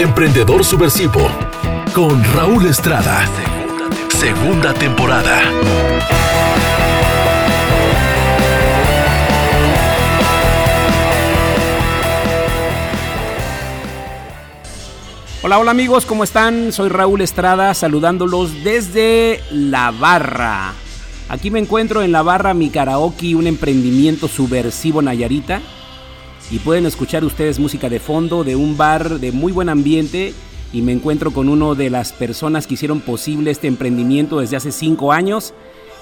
[0.00, 1.20] Emprendedor Subversivo
[1.92, 3.26] con Raúl Estrada.
[4.08, 5.42] Segunda temporada.
[15.42, 16.72] Hola, hola amigos, ¿cómo están?
[16.72, 20.72] Soy Raúl Estrada saludándolos desde La Barra.
[21.28, 25.60] Aquí me encuentro en La Barra Mi Karaoke, un emprendimiento subversivo Nayarita.
[26.50, 30.34] Y pueden escuchar ustedes música de fondo de un bar de muy buen ambiente.
[30.72, 34.72] Y me encuentro con uno de las personas que hicieron posible este emprendimiento desde hace
[34.72, 35.54] cinco años.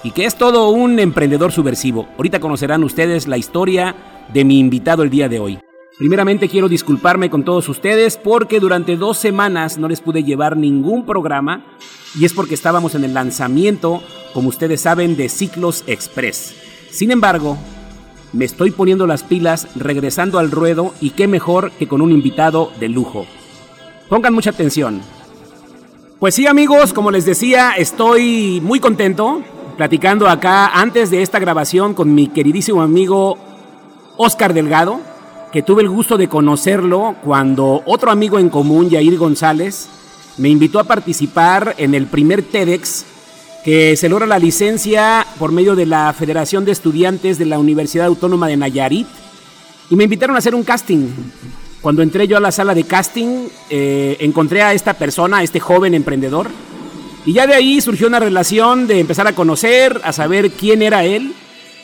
[0.03, 2.07] Y que es todo un emprendedor subversivo.
[2.17, 3.95] Ahorita conocerán ustedes la historia
[4.33, 5.59] de mi invitado el día de hoy.
[5.99, 11.05] Primeramente quiero disculparme con todos ustedes porque durante dos semanas no les pude llevar ningún
[11.05, 11.65] programa
[12.17, 14.01] y es porque estábamos en el lanzamiento,
[14.33, 16.55] como ustedes saben, de Ciclos Express.
[16.89, 17.57] Sin embargo,
[18.33, 22.71] me estoy poniendo las pilas, regresando al ruedo y qué mejor que con un invitado
[22.79, 23.25] de lujo.
[24.07, 25.01] Pongan mucha atención.
[26.19, 29.41] Pues sí amigos, como les decía, estoy muy contento
[29.77, 33.37] platicando acá antes de esta grabación con mi queridísimo amigo
[34.17, 34.99] Oscar Delgado
[35.51, 39.89] que tuve el gusto de conocerlo cuando otro amigo en común, Yair González,
[40.37, 43.05] me invitó a participar en el primer TEDx
[43.63, 48.07] que se logra la licencia por medio de la Federación de Estudiantes de la Universidad
[48.07, 49.07] Autónoma de Nayarit.
[49.89, 51.07] Y me invitaron a hacer un casting.
[51.81, 55.59] Cuando entré yo a la sala de casting, eh, encontré a esta persona, a este
[55.59, 56.49] joven emprendedor,
[57.25, 61.03] y ya de ahí surgió una relación de empezar a conocer, a saber quién era
[61.03, 61.33] él.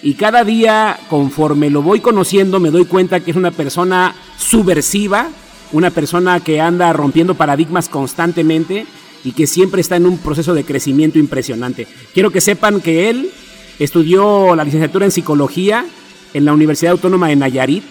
[0.01, 5.29] Y cada día, conforme lo voy conociendo, me doy cuenta que es una persona subversiva,
[5.71, 8.85] una persona que anda rompiendo paradigmas constantemente
[9.25, 11.87] y que siempre está en un proceso de crecimiento impresionante.
[12.13, 13.31] Quiero que sepan que él
[13.79, 15.85] estudió la licenciatura en psicología
[16.33, 17.83] en la Universidad Autónoma de Nayarit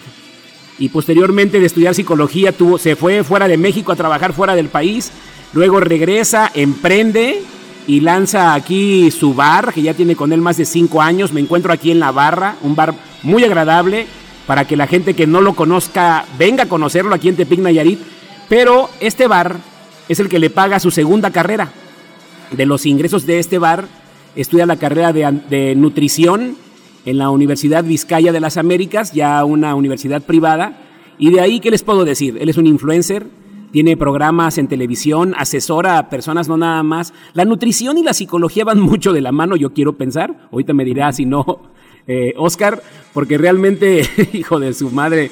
[0.79, 4.69] y posteriormente de estudiar psicología tuvo, se fue fuera de México a trabajar fuera del
[4.69, 5.11] país,
[5.53, 7.41] luego regresa, emprende
[7.85, 11.33] y lanza aquí su bar, que ya tiene con él más de cinco años.
[11.33, 14.07] Me encuentro aquí en La Barra, un bar muy agradable
[14.47, 17.99] para que la gente que no lo conozca venga a conocerlo aquí en Tepic Nayarit.
[18.47, 19.57] Pero este bar
[20.09, 21.71] es el que le paga su segunda carrera.
[22.51, 23.87] De los ingresos de este bar,
[24.35, 26.57] estudia la carrera de, nutrición
[27.05, 30.77] en la Universidad Vizcaya de las Américas, ya una universidad privada.
[31.17, 32.37] Y de ahí, ¿qué les puedo decir?
[32.39, 33.27] Él es un influencer,
[33.71, 37.13] tiene programas en televisión, asesora a personas, no nada más.
[37.33, 40.47] La nutrición y la psicología van mucho de la mano, yo quiero pensar.
[40.51, 41.45] Ahorita me dirá si no,
[42.07, 42.81] eh, Oscar,
[43.13, 45.31] porque realmente, hijo de su madre,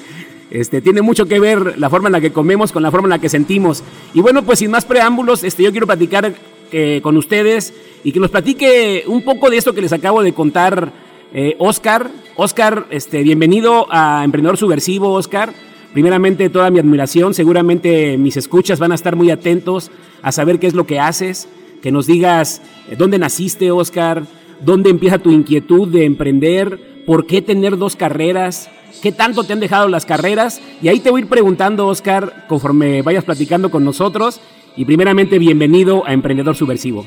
[0.50, 3.10] este, tiene mucho que ver la forma en la que comemos con la forma en
[3.10, 3.82] la que sentimos.
[4.12, 6.34] Y bueno, pues sin más preámbulos, este, yo quiero platicar
[6.72, 7.72] eh, con ustedes
[8.02, 10.92] y que nos platique un poco de esto que les acabo de contar,
[11.32, 12.10] eh, Oscar.
[12.36, 15.52] Oscar, este, bienvenido a Emprendedor Subversivo, Oscar.
[15.92, 17.34] Primeramente, toda mi admiración.
[17.34, 21.48] Seguramente mis escuchas van a estar muy atentos a saber qué es lo que haces,
[21.80, 22.60] que nos digas
[22.90, 24.24] eh, dónde naciste, Oscar,
[24.60, 28.68] dónde empieza tu inquietud de emprender, por qué tener dos carreras,
[29.02, 30.60] qué tanto te han dejado las carreras.
[30.82, 34.40] Y ahí te voy a ir preguntando, Oscar, conforme vayas platicando con nosotros.
[34.76, 37.06] Y primeramente, bienvenido a Emprendedor Subversivo.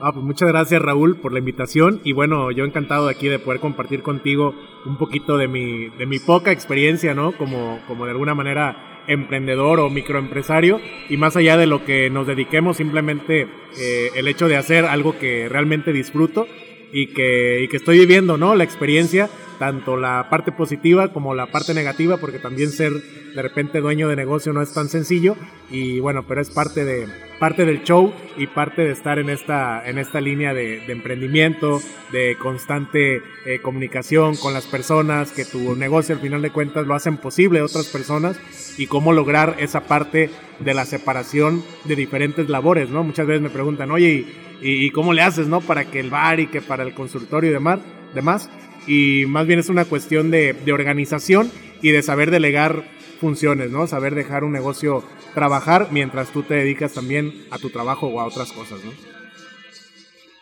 [0.00, 3.38] Ah, pues muchas gracias Raúl por la invitación y bueno, yo encantado de aquí de
[3.38, 4.54] poder compartir contigo
[4.84, 7.32] un poquito de mi, de mi poca experiencia, ¿no?
[7.32, 12.26] Como, como de alguna manera emprendedor o microempresario y más allá de lo que nos
[12.26, 13.48] dediquemos, simplemente
[13.78, 16.46] eh, el hecho de hacer algo que realmente disfruto
[16.92, 18.54] y que, y que estoy viviendo, ¿no?
[18.54, 19.30] La experiencia
[19.64, 24.14] tanto la parte positiva como la parte negativa, porque también ser de repente dueño de
[24.14, 25.36] negocio no es tan sencillo
[25.70, 27.08] y bueno, pero es parte de
[27.40, 31.80] parte del show y parte de estar en esta en esta línea de, emprendimiento,
[32.12, 36.94] de constante eh, comunicación con las personas, que tu negocio al final de cuentas lo
[36.94, 38.38] hacen posible otras personas
[38.76, 40.28] y cómo lograr esa parte
[40.60, 43.02] de la separación de diferentes labores, ¿no?
[43.02, 44.26] Muchas veces me preguntan, oye,
[44.60, 45.62] ¿y, y cómo le haces, no?
[45.62, 47.80] Para que el bar y que para el consultorio y demás,
[48.14, 48.50] demás
[48.86, 51.50] y más bien es una cuestión de, organización
[51.82, 52.84] y de saber delegar
[53.20, 53.86] funciones, ¿no?
[53.86, 55.04] Saber dejar un negocio
[55.34, 58.92] trabajar mientras tú te dedicas también a tu trabajo o a otras cosas, ¿no?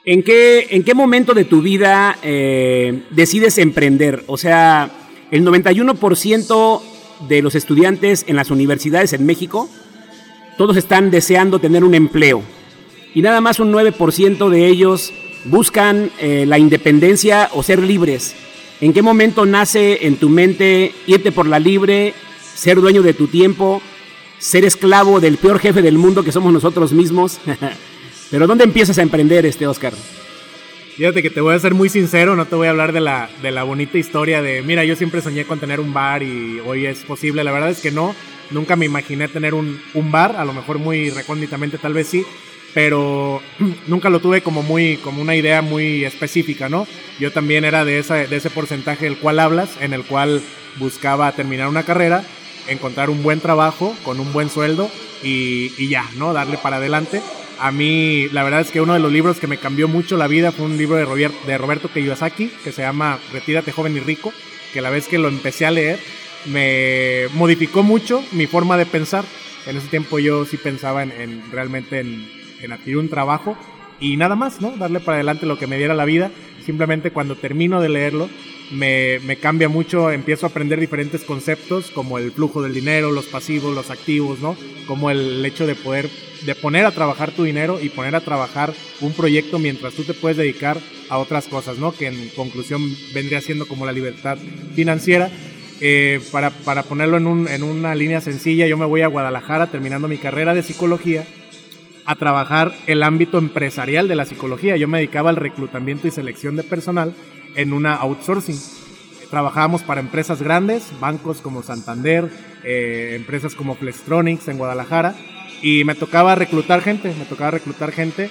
[0.05, 4.25] ¿En qué, en qué momento de tu vida eh, decides emprender?
[4.26, 4.90] O sea,
[5.31, 6.82] el 91%
[7.28, 9.69] de los estudiantes en las universidades en México,
[10.58, 12.43] todos están deseando tener un empleo.
[13.14, 15.12] Y nada más un 9% de ellos
[15.44, 18.35] buscan eh, la independencia o ser libres.
[18.81, 22.15] ¿En qué momento nace en tu mente irte por la libre,
[22.55, 23.81] ser dueño de tu tiempo,
[24.39, 27.39] ser esclavo del peor jefe del mundo que somos nosotros mismos?
[28.31, 29.93] Pero ¿dónde empiezas a emprender este Oscar?
[30.97, 33.31] Fíjate que te voy a ser muy sincero, no te voy a hablar de la,
[33.41, 36.87] de la bonita historia de, mira, yo siempre soñé con tener un bar y hoy
[36.87, 37.44] es posible.
[37.44, 38.15] La verdad es que no.
[38.50, 42.25] Nunca me imaginé tener un, un bar, a lo mejor muy recónditamente tal vez sí,
[42.74, 43.40] pero
[43.86, 46.86] nunca lo tuve como muy como una idea muy específica, ¿no?
[47.19, 50.42] Yo también era de, esa, de ese porcentaje del cual hablas, en el cual
[50.76, 52.24] buscaba terminar una carrera,
[52.69, 54.90] encontrar un buen trabajo con un buen sueldo
[55.22, 56.32] y, y ya, ¿no?
[56.32, 57.20] Darle para adelante.
[57.60, 60.26] A mí, la verdad es que uno de los libros que me cambió mucho la
[60.26, 64.00] vida fue un libro de, Robert, de Roberto Kiyosaki que se llama Retírate joven y
[64.00, 64.32] rico,
[64.72, 66.00] que la vez que lo empecé a leer
[66.46, 69.24] me modificó mucho mi forma de pensar.
[69.66, 73.56] En ese tiempo yo sí pensaba en, en realmente en, en adquirir un trabajo
[74.03, 74.73] y nada más, ¿no?
[74.76, 76.31] Darle para adelante lo que me diera la vida.
[76.67, 78.29] Simplemente cuando termino de leerlo,
[78.73, 83.26] me, me, cambia mucho, empiezo a aprender diferentes conceptos como el flujo del dinero, los
[83.26, 84.56] pasivos, los activos, ¿no?
[84.87, 86.11] Como el hecho de poder,
[86.44, 90.15] de poner a trabajar tu dinero y poner a trabajar un proyecto mientras tú te
[90.15, 91.93] puedes dedicar a otras cosas, ¿no?
[91.93, 92.82] Que en conclusión
[93.15, 94.38] vendría siendo como la libertad
[94.75, 95.31] financiera.
[95.85, 99.67] Eh, para, para, ponerlo en, un, en una línea sencilla, yo me voy a Guadalajara
[99.67, 101.25] terminando mi carrera de psicología
[102.04, 104.76] a trabajar el ámbito empresarial de la psicología.
[104.76, 107.14] Yo me dedicaba al reclutamiento y selección de personal
[107.54, 108.58] en una outsourcing.
[109.31, 112.31] Trabajábamos para empresas grandes, bancos como Santander,
[112.64, 115.14] eh, empresas como Flextronics en Guadalajara,
[115.62, 118.31] y me tocaba reclutar gente, me tocaba reclutar gente,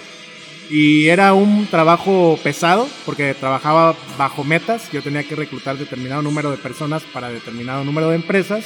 [0.70, 6.52] y era un trabajo pesado porque trabajaba bajo metas, yo tenía que reclutar determinado número
[6.52, 8.66] de personas para determinado número de empresas,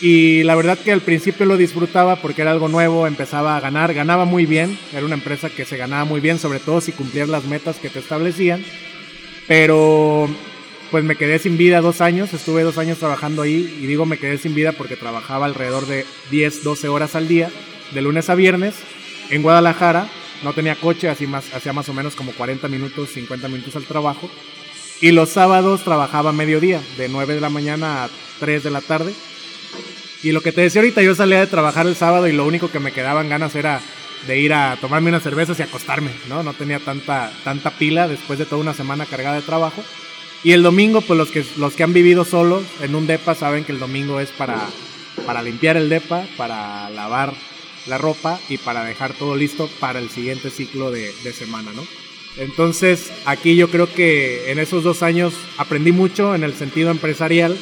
[0.00, 3.92] y la verdad que al principio lo disfrutaba porque era algo nuevo, empezaba a ganar,
[3.92, 7.28] ganaba muy bien, era una empresa que se ganaba muy bien, sobre todo si cumplías
[7.28, 8.64] las metas que te establecían,
[9.46, 10.28] pero
[10.90, 14.16] pues me quedé sin vida dos años, estuve dos años trabajando ahí y digo me
[14.16, 17.50] quedé sin vida porque trabajaba alrededor de 10, 12 horas al día,
[17.92, 18.74] de lunes a viernes,
[19.28, 20.08] en Guadalajara,
[20.42, 23.84] no tenía coche, así más, hacía más o menos como 40 minutos, 50 minutos al
[23.84, 24.30] trabajo,
[25.02, 28.10] y los sábados trabajaba mediodía, de 9 de la mañana a
[28.40, 29.12] 3 de la tarde,
[30.22, 32.70] y lo que te decía ahorita, yo salía de trabajar el sábado y lo único
[32.70, 33.80] que me quedaban ganas era
[34.26, 36.42] de ir a tomarme unas cervezas y acostarme, ¿no?
[36.42, 39.82] No tenía tanta, tanta pila después de toda una semana cargada de trabajo.
[40.44, 43.64] Y el domingo, pues los que, los que han vivido solos en un DEPA saben
[43.64, 44.58] que el domingo es para,
[45.24, 47.32] para limpiar el DEPA, para lavar
[47.86, 51.86] la ropa y para dejar todo listo para el siguiente ciclo de, de semana, ¿no?
[52.36, 57.56] Entonces, aquí yo creo que en esos dos años aprendí mucho en el sentido empresarial,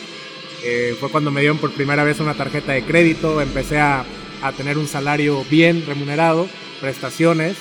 [0.65, 4.05] eh, fue cuando me dieron por primera vez una tarjeta de crédito, empecé a,
[4.43, 6.49] a tener un salario bien remunerado,
[6.81, 7.57] prestaciones,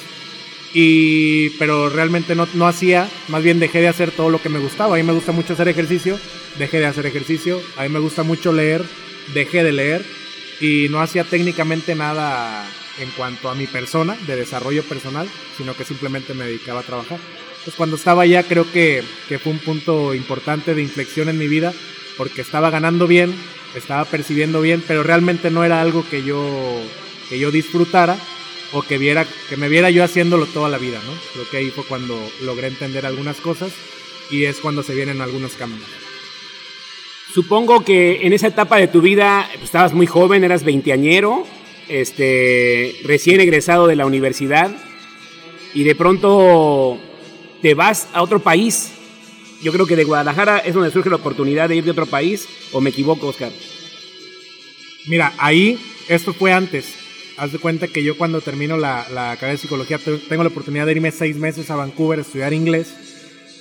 [0.74, 4.60] y, pero realmente no, no hacía, más bien dejé de hacer todo lo que me
[4.60, 4.96] gustaba.
[4.96, 6.20] A mí me gusta mucho hacer ejercicio,
[6.58, 7.62] dejé de hacer ejercicio.
[7.78, 8.84] A mí me gusta mucho leer,
[9.34, 10.06] dejé de leer.
[10.60, 12.68] Y no hacía técnicamente nada
[13.00, 17.20] en cuanto a mi persona, de desarrollo personal, sino que simplemente me dedicaba a trabajar.
[17.64, 21.48] Pues cuando estaba allá creo que, que fue un punto importante de inflexión en mi
[21.48, 21.74] vida
[22.18, 23.34] porque estaba ganando bien,
[23.76, 26.44] estaba percibiendo bien, pero realmente no era algo que yo,
[27.30, 28.18] que yo disfrutara
[28.74, 31.14] o que, viera, que me viera yo haciéndolo toda la vida, ¿no?
[31.34, 33.72] Creo que ahí fue cuando logré entender algunas cosas
[34.30, 35.88] y es cuando se vienen algunos cambios.
[37.34, 41.46] Supongo que en esa etapa de tu vida pues, estabas muy joven, eras veinteañero,
[41.88, 44.72] este, recién egresado de la universidad
[45.74, 47.00] y de pronto
[47.62, 48.94] te vas a otro país
[49.62, 52.48] yo creo que de Guadalajara es donde surge la oportunidad de ir de otro país,
[52.72, 53.52] o me equivoco, Oscar.
[55.08, 56.96] Mira, ahí, esto fue antes.
[57.38, 60.86] Haz de cuenta que yo cuando termino la, la carrera de psicología tengo la oportunidad
[60.86, 62.96] de irme seis meses a Vancouver a estudiar inglés.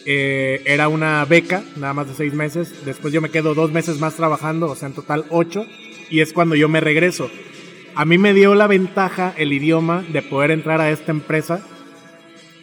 [0.06, 2.84] Eh, era una beca, nada más de seis meses.
[2.84, 5.66] Después yo me quedo dos meses más trabajando, o sea, en total ocho.
[6.08, 7.30] Y es cuando yo me regreso.
[7.94, 11.66] A mí me dio la ventaja el idioma de poder entrar a esta empresa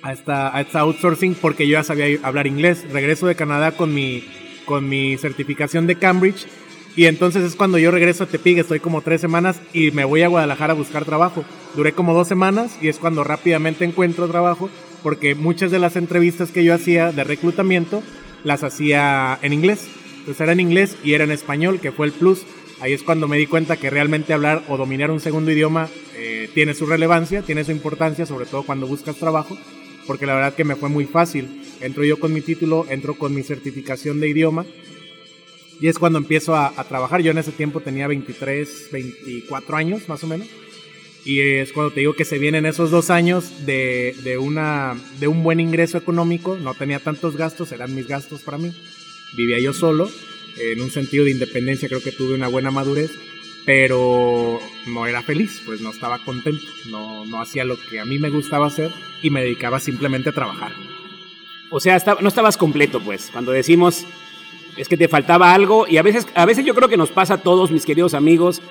[0.04, 2.86] a esta, a esta outsourcing porque yo ya sabía hablar inglés.
[2.92, 4.24] Regreso de Canadá con mi,
[4.66, 6.46] con mi certificación de Cambridge
[6.96, 10.22] y entonces es cuando yo regreso a Tepic, estoy como tres semanas y me voy
[10.22, 11.44] a Guadalajara a buscar trabajo.
[11.76, 14.70] Duré como dos semanas y es cuando rápidamente encuentro trabajo
[15.02, 18.04] porque muchas de las entrevistas que yo hacía de reclutamiento
[18.44, 19.88] las hacía en inglés.
[20.20, 22.46] Entonces era en inglés y era en español, que fue el plus.
[22.80, 26.50] Ahí es cuando me di cuenta que realmente hablar o dominar un segundo idioma eh,
[26.54, 29.58] tiene su relevancia, tiene su importancia, sobre todo cuando buscas trabajo
[30.08, 31.62] porque la verdad que me fue muy fácil.
[31.82, 34.66] Entro yo con mi título, entro con mi certificación de idioma
[35.80, 37.22] y es cuando empiezo a, trabajar.
[37.22, 40.48] Yo en ese tiempo tenía 23, 24 años más o menos.
[41.26, 45.28] Y es cuando te digo que se vienen esos dos años de, de, una, de
[45.28, 46.58] un buen ingreso económico.
[46.58, 48.74] No tenía tantos gastos, eran mis gastos para mí.
[49.36, 50.10] Vivía yo solo.
[50.58, 53.12] En un sentido de independencia creo que tuve una buena madurez
[53.66, 58.20] pero no era feliz, pues no estaba contento, no, no hacía lo que a mí
[58.20, 58.92] me gustaba hacer
[59.22, 60.72] y me dedicaba simplemente a trabajar.
[61.72, 64.06] O sea, no estabas completo, pues, cuando decimos
[64.78, 67.36] es que te faltaba algo y a veces, a veces yo creo que nos pasa
[67.36, 68.62] a todos, mis queridos amigos,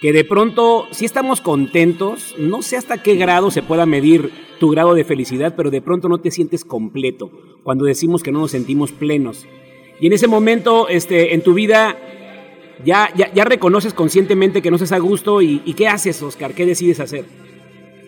[0.00, 4.70] que de pronto si estamos contentos, no sé hasta qué grado se pueda medir tu
[4.70, 7.30] grado de felicidad, pero de pronto no te sientes completo
[7.62, 9.46] cuando decimos que no nos sentimos plenos.
[10.00, 11.98] Y en ese momento, este, en tu vida,
[12.84, 16.54] ya, ya, reconoces conscientemente que no estás a gusto y, y ¿qué haces, Oscar?
[16.54, 17.24] ¿Qué decides hacer?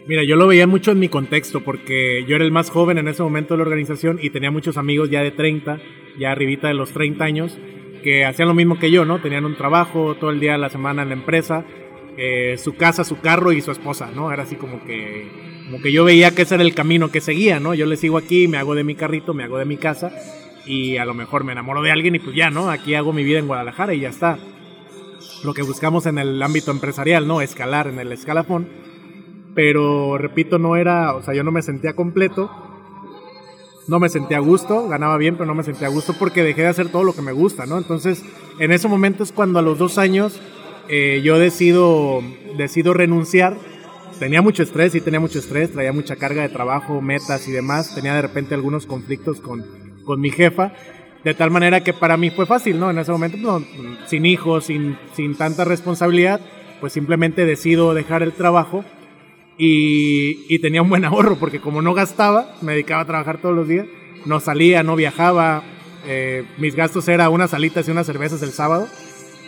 [0.06, 3.06] Mira, yo lo veía mucho en mi contexto porque yo era el más joven en
[3.06, 5.78] ese momento de la organización y tenía muchos amigos ya de 30,
[6.18, 7.58] ya arribita de los 30 años,
[8.02, 9.20] que hacían lo mismo que yo, ¿no?
[9.20, 11.64] Tenían un trabajo todo el día de la semana en la empresa,
[12.16, 14.32] eh, su casa, su carro y su esposa, ¿no?
[14.32, 15.28] Era así como que,
[15.66, 17.72] como que yo veía que ese era el camino que seguía, ¿no?
[17.72, 20.12] Yo le sigo aquí, me hago de mi carrito, me hago de mi casa
[20.66, 22.70] y a lo mejor me enamoro de alguien y pues ya, ¿no?
[22.70, 24.38] Aquí hago mi vida en Guadalajara y ya está.
[25.44, 27.40] Lo que buscamos en el ámbito empresarial, ¿no?
[27.40, 28.68] Escalar en el escalafón
[29.54, 32.50] pero repito, no era, o sea, yo no me sentía completo,
[33.88, 36.62] no me sentía a gusto, ganaba bien, pero no me sentía a gusto porque dejé
[36.62, 37.78] de hacer todo lo que me gusta, ¿no?
[37.78, 38.22] Entonces,
[38.58, 40.40] en ese momento es cuando a los dos años
[40.88, 42.22] eh, yo decido,
[42.56, 43.56] decido renunciar.
[44.18, 47.94] Tenía mucho estrés, sí tenía mucho estrés, traía mucha carga de trabajo, metas y demás.
[47.94, 49.64] Tenía de repente algunos conflictos con,
[50.04, 50.72] con mi jefa,
[51.24, 52.90] de tal manera que para mí fue fácil, ¿no?
[52.90, 53.64] En ese momento, no,
[54.06, 56.40] sin hijos, sin, sin tanta responsabilidad,
[56.80, 58.84] pues simplemente decido dejar el trabajo
[59.58, 63.68] y, tenía un buen ahorro porque como no gastaba, me dedicaba a trabajar todos los
[63.68, 63.86] días,
[64.26, 65.62] no salía, no viajaba,
[66.06, 68.88] eh, mis gastos eran unas salitas y unas cervezas el sábado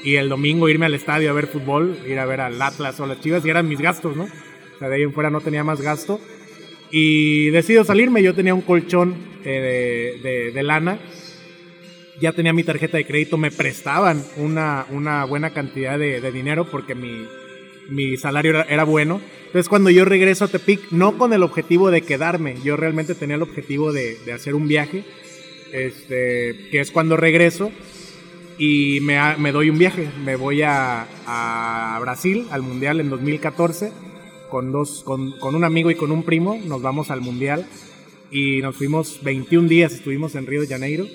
[0.05, 3.07] y el domingo irme al estadio a ver fútbol, ir a ver al Atlas o
[3.07, 4.25] las Chivas y eran mis gastos, ¿no?
[4.25, 6.21] O sea, de ahí en fuera no tenía más gasto
[6.91, 10.99] y decido salirme, yo tenía un colchón eh, de, de, lana,
[12.21, 16.71] ya tenía mi tarjeta de crédito, me prestaban una, una buena cantidad de, de dinero
[16.71, 17.27] porque mi,
[17.89, 19.21] mi salario era, bueno.
[19.47, 23.37] Entonces cuando yo regreso a Tepic, no con el objetivo de quedarme, yo realmente tenía
[23.37, 25.05] el objetivo de, hacer un viaje,
[25.73, 27.71] este, que es cuando regreso
[28.59, 30.09] y me, doy un viaje.
[30.25, 33.93] Me voy a, Brasil, al Mundial en 2014,
[34.51, 37.67] con, dos, con, con un amigo y con un primo, nos vamos al Mundial
[38.31, 41.07] y nos fuimos 21 días, estuvimos en Río de Janeiro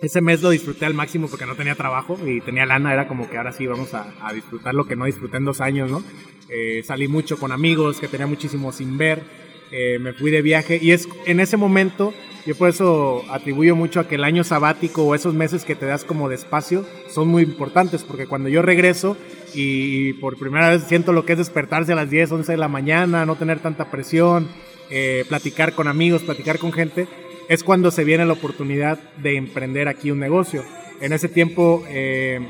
[0.00, 3.28] ese mes lo disfruté al máximo porque no tenía trabajo y tenía lana, era como
[3.28, 6.02] que ahora sí vamos a, disfrutar lo que no disfruté en dos años, ¿no?
[6.48, 9.22] Eh, salí mucho con amigos que tenía muchísimo sin ver,
[9.70, 12.14] eh, me fui de viaje y es en ese momento,
[12.46, 15.84] yo por eso atribuyo mucho a que el año sabático o esos meses que te
[15.84, 19.16] das como de espacio son muy importantes porque cuando yo regreso
[19.54, 22.68] y por primera vez siento lo que es despertarse a las 10, 11 de la
[22.68, 24.48] mañana, no tener tanta presión,
[24.90, 27.06] eh, platicar con amigos, platicar con gente,
[27.48, 30.64] es cuando se viene la oportunidad de emprender aquí un negocio.
[31.00, 32.40] En ese tiempo, eh,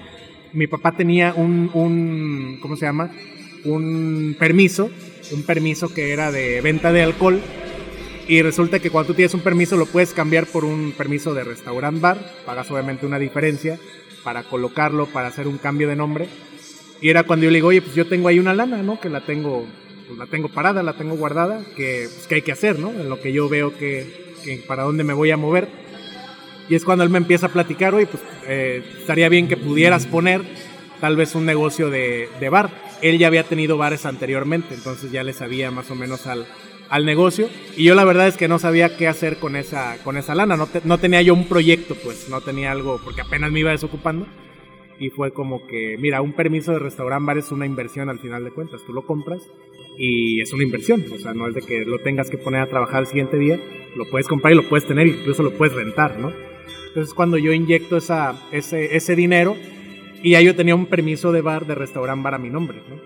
[0.52, 3.11] mi papá tenía un, un, ¿cómo se llama?
[3.64, 4.90] Un permiso,
[5.33, 7.40] un permiso que era de venta de alcohol.
[8.26, 11.45] Y resulta que cuando tú tienes un permiso lo puedes cambiar por un permiso de
[11.45, 12.19] restaurant bar.
[12.45, 13.78] Pagas obviamente una diferencia
[14.25, 16.28] para colocarlo, para hacer un cambio de nombre.
[17.00, 19.00] Y era cuando yo le digo, oye, pues yo tengo ahí una lana, ¿no?
[19.00, 19.64] Que la tengo,
[20.09, 22.90] pues la tengo parada, la tengo guardada, que, pues, que hay que hacer, ¿no?
[22.90, 24.28] En lo que yo veo que
[24.66, 25.68] para dónde me voy a mover.
[26.68, 30.07] Y es cuando él me empieza a platicar, oye, pues eh, estaría bien que pudieras
[30.07, 30.42] poner
[31.00, 32.71] tal vez un negocio de, bar.
[33.00, 36.47] Él ya había tenido bares anteriormente, entonces ya le sabía más o menos al,
[36.90, 37.49] al negocio.
[37.76, 40.57] Y yo la verdad es que no sabía qué hacer con esa, con esa lana.
[40.57, 44.26] No, no tenía yo un proyecto, pues no tenía algo, porque apenas me iba desocupando.
[44.99, 48.45] Y fue como que, mira, un permiso de restaurante bar es una inversión al final
[48.45, 48.83] de cuentas.
[48.85, 49.42] Tú lo compras
[49.99, 51.05] y es una inversión.
[51.12, 53.61] O sea, no es de que lo tengas que poner a trabajar el siguiente día,
[53.97, 56.33] lo puedes comprar y lo puedes tener, incluso lo puedes rentar, ¿no?
[56.87, 59.57] Entonces cuando yo inyecto esa, ese, ese dinero
[60.23, 62.97] y ya yo tenía un permiso de bar, de restaurante bar a mi nombre, ¿no?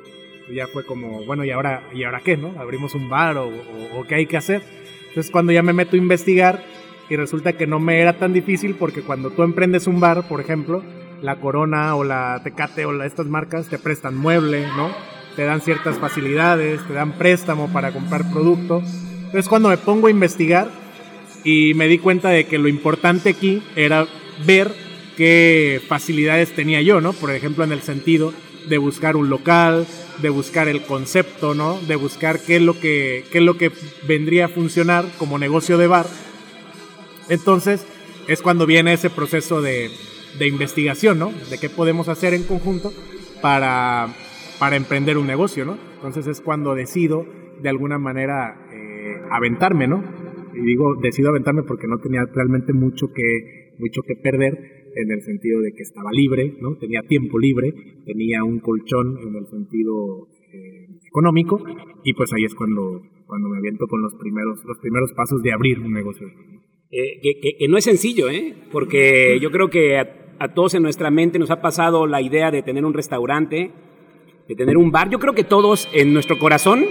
[0.55, 2.55] Ya fue como, bueno, ¿y ahora, ¿y ahora qué, no?
[2.59, 3.51] ¿Abrimos un bar o,
[3.95, 4.63] o qué hay que hacer?
[5.09, 6.63] Entonces cuando ya me meto a investigar
[7.09, 10.41] y resulta que no me era tan difícil porque cuando tú emprendes un bar, por
[10.41, 10.83] ejemplo,
[11.23, 14.91] la Corona o la Tecate o la, estas marcas te prestan mueble, ¿no?
[15.37, 18.83] Te dan ciertas facilidades, te dan préstamo para comprar producto.
[19.25, 20.71] Entonces cuando me pongo a investigar
[21.45, 24.07] y me di cuenta de que lo importante aquí era
[24.47, 24.73] ver
[25.17, 27.13] qué facilidades tenía yo, ¿no?
[27.13, 28.33] Por ejemplo, en el sentido
[28.69, 29.87] de buscar un local,
[30.21, 31.79] de buscar el concepto, ¿no?
[31.81, 33.73] De buscar qué es lo que, qué es lo que
[34.07, 36.07] vendría a funcionar como negocio de bar.
[37.29, 37.85] Entonces
[38.29, 39.91] es cuando viene ese proceso de,
[40.39, 41.33] de investigación, ¿no?
[41.51, 42.93] De qué podemos hacer en conjunto
[43.41, 44.09] para
[44.63, 45.77] para emprender un negocio, ¿no?
[45.97, 47.27] Entonces es cuando decido
[47.61, 50.05] de alguna manera eh, aventarme, ¿no?
[50.55, 55.21] Y digo, decido aventarme porque no tenía realmente mucho que, mucho que perder en el
[55.23, 56.77] sentido de que estaba libre, ¿no?
[56.77, 57.75] Tenía tiempo libre,
[58.07, 61.61] tenía un colchón en el sentido eh, económico
[62.05, 65.53] y pues ahí es cuando, cuando me aviento con los primeros, los primeros pasos de
[65.53, 66.29] abrir un negocio.
[66.93, 67.21] Eh,
[67.59, 68.55] que, no es sencillo, ¿eh?
[68.71, 72.63] Porque yo creo que a todos en nuestra mente nos ha pasado la idea de
[72.63, 73.73] tener un restaurante,
[74.53, 75.09] de tener un bar.
[75.11, 76.85] Yo creo que todos en nuestro corazón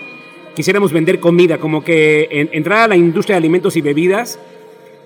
[0.56, 4.39] quisiéramos vender comida, como que entrar a la industria de alimentos y bebidas.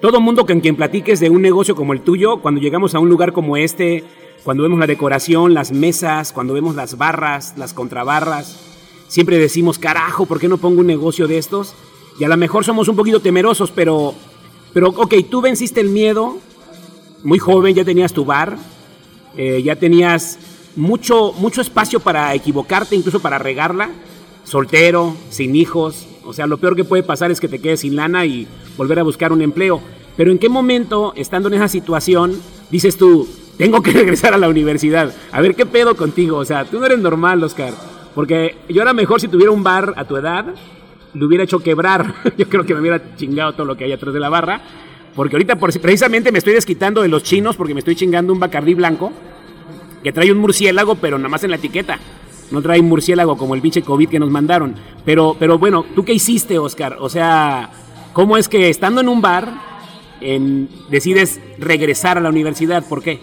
[0.02, 3.10] Todo mundo con quien platiques de un negocio como el tuyo, cuando llegamos a un
[3.10, 4.04] lugar como este,
[4.44, 8.60] cuando vemos la decoración, las mesas, cuando vemos las barras, las contrabarras,
[9.08, 11.74] siempre decimos, carajo, ¿por qué no pongo un negocio de estos?
[12.20, 14.14] Y a lo mejor somos un poquito temerosos, pero,
[14.74, 16.38] pero ok, tú venciste el miedo,
[17.24, 18.58] muy joven, ya tenías tu bar,
[19.36, 20.40] eh, ya tenías
[20.76, 23.90] mucho, mucho espacio para equivocarte, incluso para regarla,
[24.44, 27.96] soltero, sin hijos, o sea, lo peor que puede pasar es que te quedes sin
[27.96, 29.80] lana y volver a buscar un empleo.
[30.18, 32.40] Pero ¿en qué momento, estando en esa situación,
[32.72, 33.28] dices tú,
[33.58, 35.14] tengo que regresar a la universidad?
[35.32, 36.38] A ver, ¿qué pedo contigo?
[36.38, 37.74] O sea, tú no eres normal, Oscar.
[38.16, 40.46] Porque yo era mejor si tuviera un bar a tu edad,
[41.14, 42.16] lo hubiera hecho quebrar.
[42.38, 44.62] yo creo que me hubiera chingado todo lo que hay atrás de la barra.
[45.14, 48.40] Porque ahorita por, precisamente me estoy desquitando de los chinos porque me estoy chingando un
[48.40, 49.14] bacardí blanco
[50.06, 51.98] que trae un murciélago, pero nada más en la etiqueta.
[52.52, 54.76] No trae murciélago como el pinche COVID que nos mandaron.
[55.04, 56.98] Pero, pero bueno, ¿tú qué hiciste, Oscar?
[57.00, 57.72] O sea,
[58.14, 59.52] ¿cómo es que estando en un bar
[60.92, 62.88] decides regresar a la universidad?
[62.88, 63.20] ¿Por qué?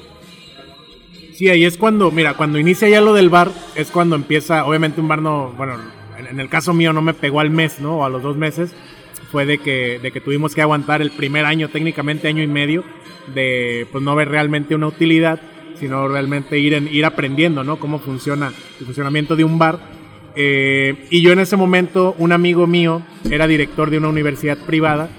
[1.35, 5.01] Sí, ahí es cuando, mira, cuando inicia ya lo del bar, es cuando empieza, obviamente
[5.01, 5.77] un bar no, bueno,
[6.19, 7.99] en, el caso mío no me pegó al mes, ¿no?
[7.99, 8.75] O a los dos meses,
[9.31, 12.83] fue de que, de que tuvimos que aguantar el primer año, técnicamente año y medio,
[13.33, 15.41] de pues no ver realmente una utilidad
[15.83, 17.81] sino realmente ir, en, ir aprendiendo, ¿no?
[17.81, 19.81] Cómo funciona el funcionamiento de un bar.
[20.37, 25.11] Eh, y yo en ese momento, un amigo mío era director de una universidad privada,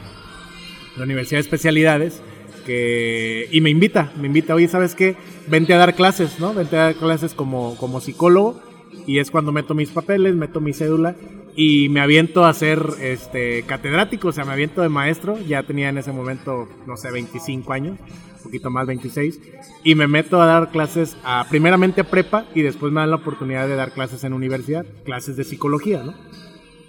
[0.95, 2.23] la Universidad de Especialidades,
[2.65, 5.17] que, y me invita, me invita, oye, ¿sabes qué?
[5.47, 6.53] Vente a dar clases, ¿no?
[6.53, 8.63] Vente a dar clases como, como psicólogo
[9.05, 11.15] y es cuando meto mis papeles, meto mi cédula
[11.55, 15.89] y me aviento a ser este, catedrático, o sea, me aviento de maestro, ya tenía
[15.89, 17.99] en ese momento, no sé, 25 años,
[18.37, 19.39] un poquito más, 26,
[19.83, 23.17] y me meto a dar clases a, primeramente a prepa y después me dan la
[23.17, 26.13] oportunidad de dar clases en universidad, clases de psicología, ¿no?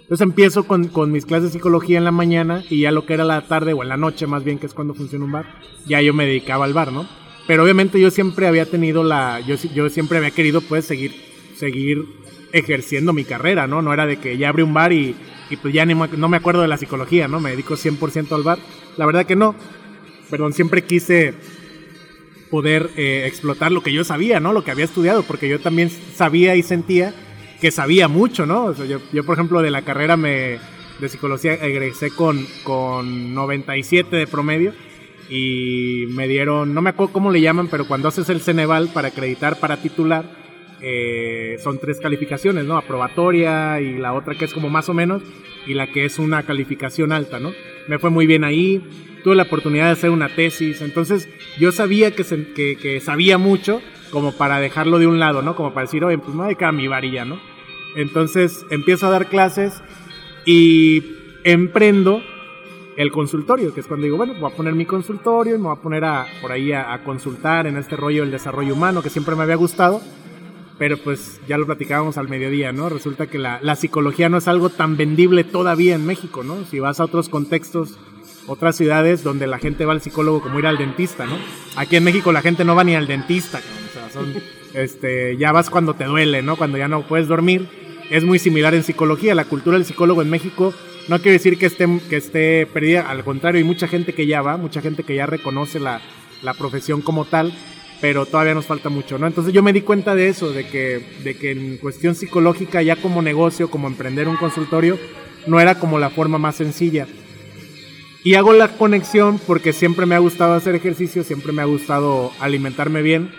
[0.01, 3.15] Entonces empiezo con, con, mis clases de psicología en la mañana y ya lo que
[3.15, 5.47] era la tarde o en la noche más bien, que es cuando funciona un bar,
[5.87, 7.07] ya yo me dedicaba al bar, ¿no?
[7.47, 11.11] Pero obviamente yo siempre había tenido la, yo, yo siempre había querido pues seguir
[11.57, 12.05] seguir
[12.51, 13.81] ejerciendo mi carrera, ¿no?
[13.81, 15.15] No era de que ya abrí un bar y,
[15.61, 17.39] pues ya no me acuerdo de la psicología, ¿no?
[17.39, 18.59] Me dedico 100% al bar.
[18.97, 19.55] La verdad que no.
[20.29, 21.33] Perdón, siempre quise
[22.49, 24.53] poder eh, explotar lo que yo sabía, ¿no?
[24.53, 27.13] Lo que había estudiado, porque yo también sabía y sentía
[27.59, 28.75] que sabía mucho, ¿no?
[28.85, 30.59] yo, yo, por ejemplo, de la carrera me,
[30.99, 34.73] de psicología egresé con, con 97 de promedio
[35.29, 39.07] y me dieron, no me acuerdo cómo le llaman, pero cuando haces el Ceneval para
[39.07, 40.44] acreditar, para titular,
[40.81, 42.77] eh, son tres calificaciones, ¿no?
[42.77, 45.23] Aprobatoria y la otra que es como más o menos
[45.65, 47.53] y la que es una calificación alta, ¿no?
[47.87, 48.83] Me fue muy bien ahí,
[49.23, 52.23] tuve la oportunidad de hacer una tesis, entonces yo sabía que,
[52.79, 55.55] que, sabía mucho como para dejarlo de un lado, ¿no?
[55.55, 57.39] Como para decir, oye, pues me voy a mi varilla, ¿no?
[57.95, 59.81] Entonces empiezo a dar clases
[60.45, 61.03] y
[61.43, 62.21] emprendo
[62.97, 65.77] el consultorio, que es cuando digo, bueno, voy a poner mi consultorio y me voy
[65.77, 69.09] a poner a, por ahí a, a consultar en este rollo del desarrollo humano que
[69.09, 70.01] siempre me había gustado
[70.77, 72.89] pero pues ya lo platicábamos al mediodía, ¿no?
[72.89, 76.65] Resulta que la, psicología no es algo tan vendible todavía en México, ¿no?
[76.65, 77.97] Si vas a otros contextos,
[78.47, 81.37] otras ciudades donde la gente va al psicólogo como ir al dentista, ¿no?
[81.75, 84.33] Aquí en México la gente no va ni al dentista, o sea, son,
[84.73, 86.57] este, ya vas cuando te duele, ¿no?
[86.57, 87.67] Cuando ya no puedes dormir.
[88.09, 90.73] Es muy similar en psicología, la cultura del psicólogo en México
[91.07, 94.41] no quiere decir que esté, que esté perdida, al contrario, hay mucha gente que ya
[94.41, 96.01] va, mucha gente que ya reconoce la,
[96.41, 97.53] la profesión como tal,
[98.05, 99.25] pero todavía nos falta mucho, ¿no?
[99.25, 102.97] Entonces yo me di cuenta de eso, de que, de que en cuestión psicológica, ya
[102.97, 104.99] como negocio, como emprender un consultorio,
[105.47, 107.07] no era como la forma más sencilla.
[108.23, 112.31] Y hago la conexión porque siempre me ha gustado hacer ejercicio, siempre me ha gustado
[112.39, 113.33] alimentarme bien.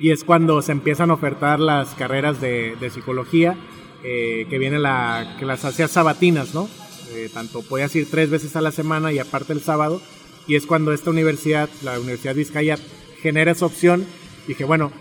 [0.00, 3.54] Y es cuando se empiezan a ofertar las carreras de, psicología,
[4.02, 6.70] eh, que viene la, que las hacía sabatinas, ¿no?
[7.12, 10.00] Eh, tanto podías ir tres veces a la semana y aparte el sábado.
[10.46, 12.78] Y es cuando esta universidad, la Universidad Vizcaya,
[13.22, 14.06] genera esa opción.
[14.46, 14.92] Dije, bueno,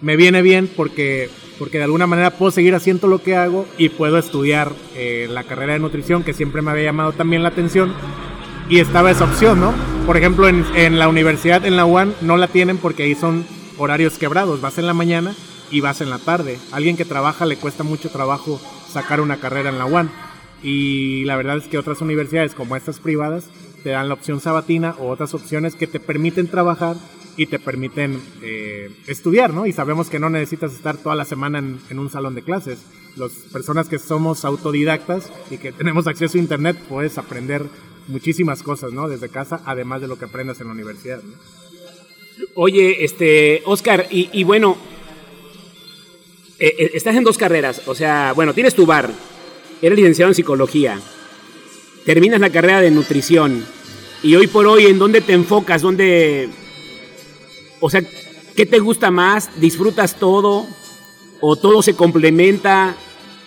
[0.00, 3.88] me viene bien porque, porque de alguna manera puedo seguir haciendo lo que hago y
[3.88, 7.94] puedo estudiar eh, la carrera de nutrición que siempre me había llamado también la atención.
[8.68, 9.72] Y estaba esa opción, ¿no?
[10.06, 13.46] Por ejemplo, en, en la universidad, en la UAN, no la tienen porque ahí son
[13.78, 14.60] horarios quebrados.
[14.60, 15.34] Vas en la mañana
[15.70, 16.58] y vas en la tarde.
[16.72, 20.10] alguien que trabaja le cuesta mucho trabajo sacar una carrera en la UAN.
[20.62, 23.44] Y la verdad es que otras universidades como estas privadas
[23.82, 26.96] te dan la opción sabatina o otras opciones que te permiten trabajar
[27.36, 29.66] y te permiten eh, estudiar, ¿no?
[29.66, 32.78] Y sabemos que no necesitas estar toda la semana en, un salón de clases.
[33.16, 37.62] Las personas que somos autodidactas y que tenemos acceso a Internet, puedes aprender
[38.08, 39.08] muchísimas cosas, ¿no?
[39.08, 41.20] Desde casa, además de lo que aprendas en la universidad.
[42.54, 44.76] Oye, este, Oscar, y, bueno,
[46.58, 49.10] eh, eh, estás en dos carreras, o sea, bueno, tienes tu bar,
[49.80, 51.00] eres licenciado en psicología,
[52.04, 53.64] terminas la carrera de nutrición
[54.22, 55.82] y hoy por hoy, ¿en dónde te enfocas?
[55.82, 56.48] ¿Dónde,
[57.80, 58.02] o sea,
[58.54, 59.60] qué te gusta más?
[59.60, 60.66] ¿Disfrutas todo?
[61.40, 62.94] ¿O todo se complementa?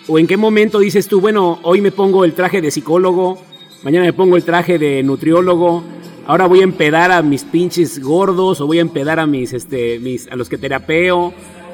[0.06, 3.38] ¿O en qué momento dices tú, bueno, hoy me pongo el traje de psicólogo,
[3.82, 5.84] mañana me pongo el traje de nutriólogo,
[6.26, 9.98] ahora voy a empedar a mis pinches gordos o voy a empedar a mis, este,
[10.00, 11.32] mis, a los que terapeo?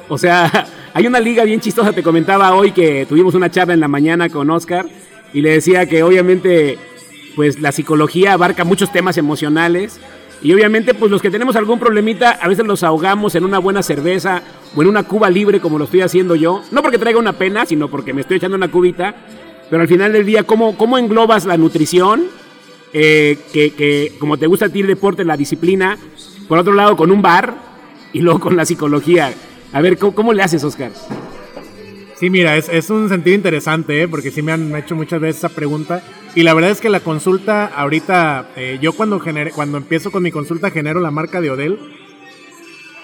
[0.08, 3.80] O sea, hay una liga bien chistosa, te comentaba hoy que tuvimos una charla en
[3.80, 4.86] la mañana con Oscar
[5.32, 6.78] y le decía que obviamente
[7.36, 10.00] pues la psicología abarca muchos temas emocionales
[10.42, 13.82] y obviamente pues los que tenemos algún problemita a veces los ahogamos en una buena
[13.82, 14.42] cerveza
[14.74, 17.66] o en una cuba libre como lo estoy haciendo yo, no porque traiga una pena,
[17.66, 19.14] sino porque me estoy echando una cubita,
[19.70, 22.24] pero al final del día, ¿cómo, cómo englobas la nutrición?
[22.92, 25.98] Eh, que, que como te gusta a ti el deporte, la disciplina,
[26.48, 27.54] por otro lado con un bar
[28.12, 29.32] y luego con la psicología.
[29.72, 30.90] A ver, ¿cómo, le haces, Oscar?
[32.18, 34.08] Sí, mira, es, un sentido interesante, ¿eh?
[34.08, 36.02] porque sí me han hecho muchas veces esa pregunta.
[36.36, 39.18] Y la verdad es que la consulta, ahorita, eh, yo cuando,
[39.54, 41.78] cuando empiezo con mi consulta genero la marca de Odell,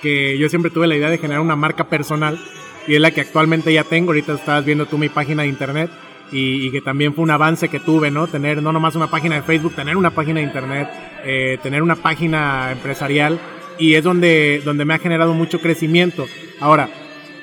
[0.02, 2.38] que yo siempre tuve la idea de generar una marca personal,
[2.86, 4.10] y es la que actualmente ya tengo.
[4.10, 5.90] Ahorita estabas viendo tú mi página de internet,
[6.30, 8.26] y, que también fue un avance que tuve, ¿no?
[8.26, 10.90] Tener no nomás una página de Facebook, tener una página de internet,
[11.24, 13.38] eh, tener una página empresarial
[13.78, 16.26] y es donde, donde me ha generado mucho crecimiento.
[16.60, 16.90] Ahora,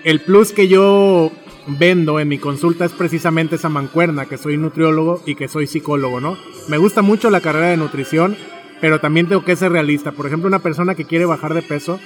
[0.03, 1.31] el plus que yo
[1.67, 6.19] vendo en mi consulta es precisamente esa mancuerna, que soy nutriólogo y que soy psicólogo,
[6.19, 6.37] ¿no?
[6.67, 8.37] Me gusta mucho la carrera de nutrición,
[8.81, 10.11] pero también tengo que ser realista.
[10.11, 11.99] Por ejemplo, una persona que quiere bajar de peso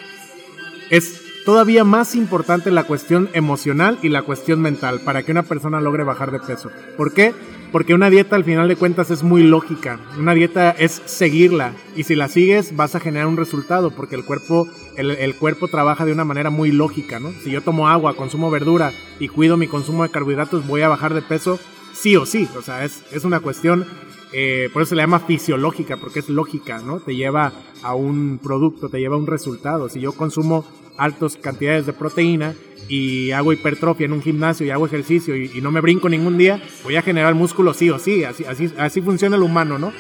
[0.90, 5.82] es todavía más importante la cuestión emocional y la cuestión mental para que una persona
[5.82, 6.72] logre bajar de peso.
[6.98, 7.34] ¿Por qué?
[7.74, 10.00] Porque una dieta al final de cuentas es muy lógica.
[10.20, 14.24] Una dieta es seguirla y si la sigues vas a generar un resultado porque el
[14.24, 17.32] cuerpo, el, cuerpo trabaja de una manera muy lógica, ¿no?
[17.44, 21.16] Si yo tomo agua, consumo verdura y cuido mi consumo de carbohidratos, voy a bajar
[21.16, 21.60] de peso
[21.94, 22.48] sí o sí.
[22.56, 23.88] O sea, es, es una cuestión
[24.34, 27.00] eh, por eso se le llama fisiológica, porque es lógica, ¿no?
[27.00, 29.90] Te lleva a un producto, te lleva a un resultado.
[29.90, 30.64] Si yo consumo
[30.98, 32.54] altas cantidades de proteína
[32.88, 36.62] y hago hipertrofia en un gimnasio y hago ejercicio y, no me brinco ningún día,
[36.84, 39.94] voy a generar músculo sí o sí, así, así, así funciona el humano, ¿no?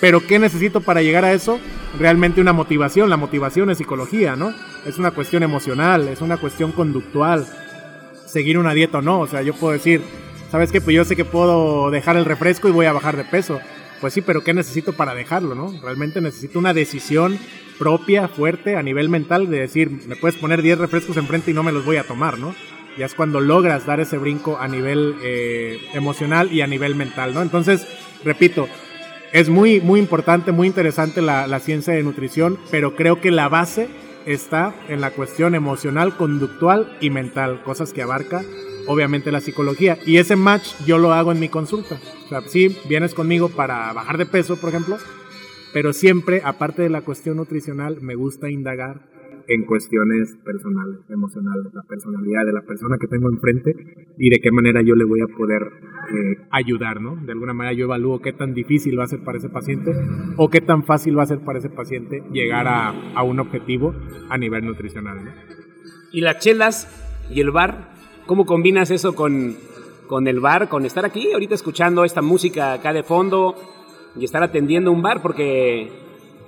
[0.00, 1.60] Pero ¿qué necesito para llegar a eso?
[1.98, 4.54] Realmente una motivación, la motivación es psicología, ¿no?
[4.86, 7.46] Es una cuestión emocional, es una cuestión conductual,
[8.26, 10.00] seguir una dieta o no, o sea, yo puedo decir,
[10.50, 10.80] ¿sabes qué?
[10.80, 13.60] Pues yo sé que puedo dejar el refresco y voy a bajar de peso.
[14.00, 15.74] Pues sí, pero ¿qué necesito para dejarlo, no?
[15.82, 17.38] Realmente necesito una decisión
[17.78, 21.62] propia, fuerte, a nivel mental, de decir, me puedes poner 10 refrescos enfrente y no
[21.62, 22.54] me los voy a tomar, ¿no?
[22.98, 27.34] Ya es cuando logras dar ese brinco a nivel eh, emocional y a nivel mental,
[27.34, 27.42] ¿no?
[27.42, 27.86] Entonces,
[28.24, 28.68] repito,
[29.32, 33.48] es muy, muy importante, muy interesante la, la ciencia de nutrición, pero creo que la
[33.48, 33.88] base
[34.26, 38.42] está en la cuestión emocional, conductual y mental, cosas que abarca
[38.86, 39.98] obviamente la psicología.
[40.06, 41.98] Y ese match yo lo hago en mi consulta.
[42.30, 44.98] O vienes conmigo para bajar de peso, por ejemplo,
[45.72, 49.08] pero siempre, aparte de la cuestión nutricional, me gusta indagar
[49.50, 53.74] en cuestiones personales, emocionales, la personalidad de la persona que tengo enfrente
[54.16, 57.16] y de qué manera yo le voy a poder eh, ayudar, ¿no?
[57.16, 59.92] De alguna manera yo evalúo qué tan difícil va a ser para ese paciente
[60.36, 63.92] o qué tan fácil va a ser para ese paciente llegar a, a un objetivo
[64.28, 65.32] a nivel nutricional, ¿no?
[66.12, 66.86] ¿Y las chelas
[67.28, 67.92] y el bar
[68.30, 69.56] ¿Cómo combinas eso con,
[70.06, 73.56] con el bar, con estar aquí ahorita escuchando esta música acá de fondo
[74.14, 75.20] y estar atendiendo un bar?
[75.20, 75.90] Porque,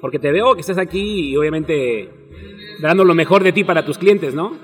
[0.00, 2.08] porque te veo que estás aquí y obviamente
[2.80, 4.56] dando lo mejor de ti para tus clientes, ¿no?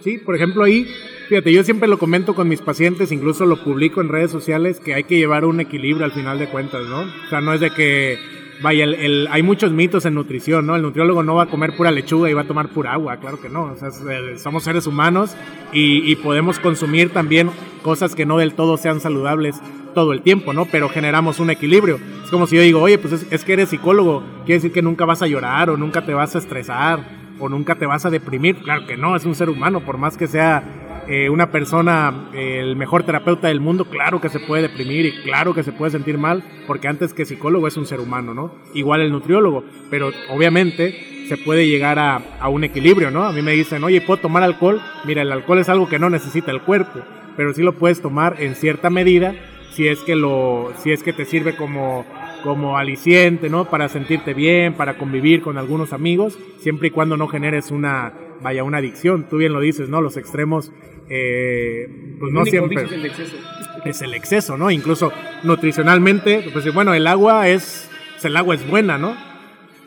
[0.00, 0.84] Sí, por ejemplo ahí,
[1.28, 4.94] fíjate, yo siempre lo comento con mis pacientes, incluso lo publico en redes sociales, que
[4.94, 7.02] hay que llevar un equilibrio al final de cuentas, ¿no?
[7.02, 8.18] O sea, no es de que
[8.62, 10.76] vaya, el, hay muchos mitos en nutrición, ¿no?
[10.76, 13.40] El nutriólogo no va a comer pura lechuga y va a tomar pura agua, claro
[13.40, 13.72] que no.
[13.72, 15.34] O sea, eh, somos seres humanos
[15.72, 17.50] y, podemos consumir también
[17.82, 19.60] cosas que no del todo sean saludables
[19.94, 20.66] todo el tiempo, ¿no?
[20.66, 21.98] Pero generamos un equilibrio.
[22.24, 25.04] Es como si yo digo, oye, pues es, que eres psicólogo, quiere decir que nunca
[25.04, 27.00] vas a llorar o nunca te vas a estresar
[27.38, 28.56] o nunca te vas a deprimir.
[28.56, 32.76] Claro que no, es un ser humano, por más que sea eh, una persona, el
[32.76, 36.18] mejor terapeuta del mundo, claro que se puede deprimir y claro que se puede sentir
[36.18, 38.54] mal, porque antes que psicólogo es un ser humano, ¿no?
[38.74, 43.24] Igual el nutriólogo, pero obviamente se puede llegar a, a un equilibrio, ¿no?
[43.24, 44.80] A mí me dicen, oye, ¿puedo tomar alcohol?
[45.04, 47.00] Mira, el alcohol es algo que no necesita el cuerpo,
[47.36, 49.34] pero sí lo puedes tomar en cierta medida
[49.74, 52.04] si es que lo si es que te sirve como
[52.44, 53.64] como aliciente, ¿no?
[53.64, 58.12] Para sentirte bien, para convivir con algunos amigos, siempre y cuando no generes una
[58.42, 59.26] vaya una adicción.
[59.28, 60.02] Tú bien lo dices, ¿no?
[60.02, 60.70] Los extremos
[61.08, 61.88] eh,
[62.18, 63.36] pues no siempre es el exceso.
[63.84, 64.70] Es el exceso, ¿no?
[64.70, 65.12] Incluso
[65.42, 69.16] nutricionalmente, pues bueno, el agua es, pues, el agua es buena, ¿no?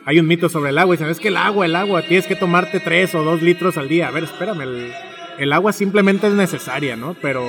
[0.04, 2.36] Hay un mito sobre el agua y sabes que el agua, el agua, tienes que
[2.36, 4.08] tomarte tres o dos litros al día.
[4.08, 4.92] A ver, espérame,
[5.38, 7.14] el agua simplemente es necesaria, ¿no?
[7.20, 7.44] Pero,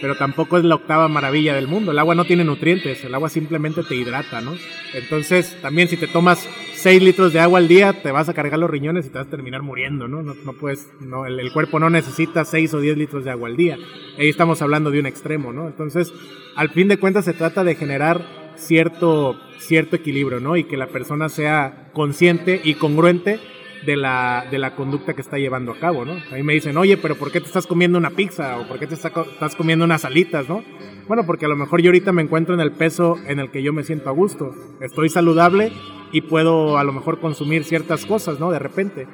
[0.00, 1.92] pero tampoco es la octava maravilla del mundo.
[1.92, 4.54] El agua no tiene nutrientes, el agua simplemente te hidrata, ¿no?
[4.94, 8.58] Entonces, también si te tomas 6 litros de agua al día, te vas a cargar
[8.58, 10.22] los riñones y te vas a terminar muriendo, ¿no?
[10.22, 13.56] No, puedes, no, el, el, cuerpo no necesita 6 o 10 litros de agua al
[13.56, 13.76] día.
[14.18, 15.66] Ahí estamos hablando de un extremo, ¿no?
[15.66, 16.12] Entonces,
[16.56, 18.24] al fin de cuentas se trata de generar
[18.56, 20.56] cierto, cierto equilibrio, ¿no?
[20.56, 23.40] Y que la persona sea consciente y congruente
[23.88, 26.12] de la, de la conducta que está llevando a cabo, ¿no?
[26.12, 28.58] A mí me dicen, oye, pero ¿por qué te estás comiendo una pizza?
[28.58, 30.62] ¿O por qué te estás comiendo unas alitas, no?
[31.06, 33.62] Bueno, porque a lo mejor yo ahorita me encuentro en el peso en el que
[33.62, 34.54] yo me siento a gusto.
[34.82, 35.72] Estoy saludable
[36.12, 38.50] y puedo a lo mejor consumir ciertas cosas, ¿no?
[38.50, 39.06] De repente.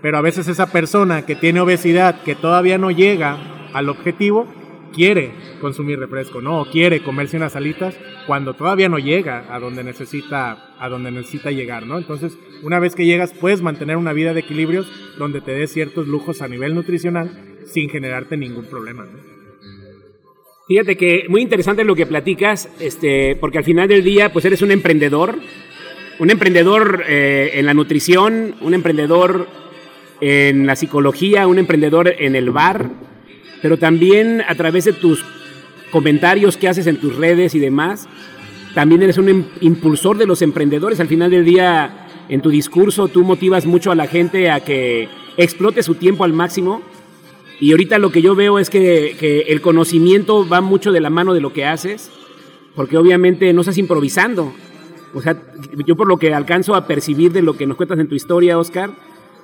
[0.00, 3.36] Pero a veces esa persona que tiene obesidad, que todavía no llega
[3.72, 4.46] al objetivo,
[4.92, 6.60] quiere consumir refresco, ¿no?
[6.60, 11.50] O quiere comerse unas alitas cuando todavía no llega a donde necesita, a donde necesita
[11.50, 11.98] llegar, ¿no?
[11.98, 16.06] Entonces, una vez que llegas, puedes mantener una vida de equilibrios donde te des ciertos
[16.08, 19.06] lujos a nivel nutricional sin generarte ningún problema,
[20.68, 24.62] Fíjate que muy interesante lo que platicas, este, porque al final del día, pues eres
[24.62, 25.34] un emprendedor,
[26.20, 29.48] un emprendedor eh, en la nutrición, un emprendedor
[30.20, 32.88] en la psicología, un emprendedor en el bar,
[33.62, 35.24] pero también a través de tus
[35.90, 38.08] comentarios que haces en tus redes y demás,
[38.74, 41.00] también eres un impulsor de los emprendedores.
[41.00, 45.08] Al final del día, en tu discurso, tú motivas mucho a la gente a que
[45.36, 46.82] explote su tiempo al máximo.
[47.58, 51.34] Y ahorita lo que yo veo es que, el conocimiento va mucho de la mano
[51.34, 52.10] de lo que haces,
[52.74, 54.52] porque obviamente no estás improvisando.
[55.12, 55.36] O sea,
[55.86, 58.58] yo por lo que alcanzo a percibir de lo que nos cuentas en tu historia,
[58.58, 58.90] Oscar,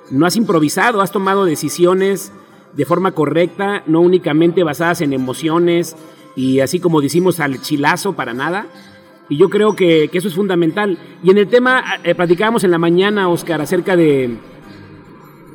[0.09, 2.31] no has improvisado, has tomado decisiones
[2.73, 5.95] de forma correcta, no únicamente basadas en emociones
[6.35, 8.67] y así como decimos al chilazo para nada.
[9.29, 10.97] Y yo creo que, eso es fundamental.
[11.23, 14.37] Y en el tema, eh, platicábamos en la mañana, Oscar, acerca de,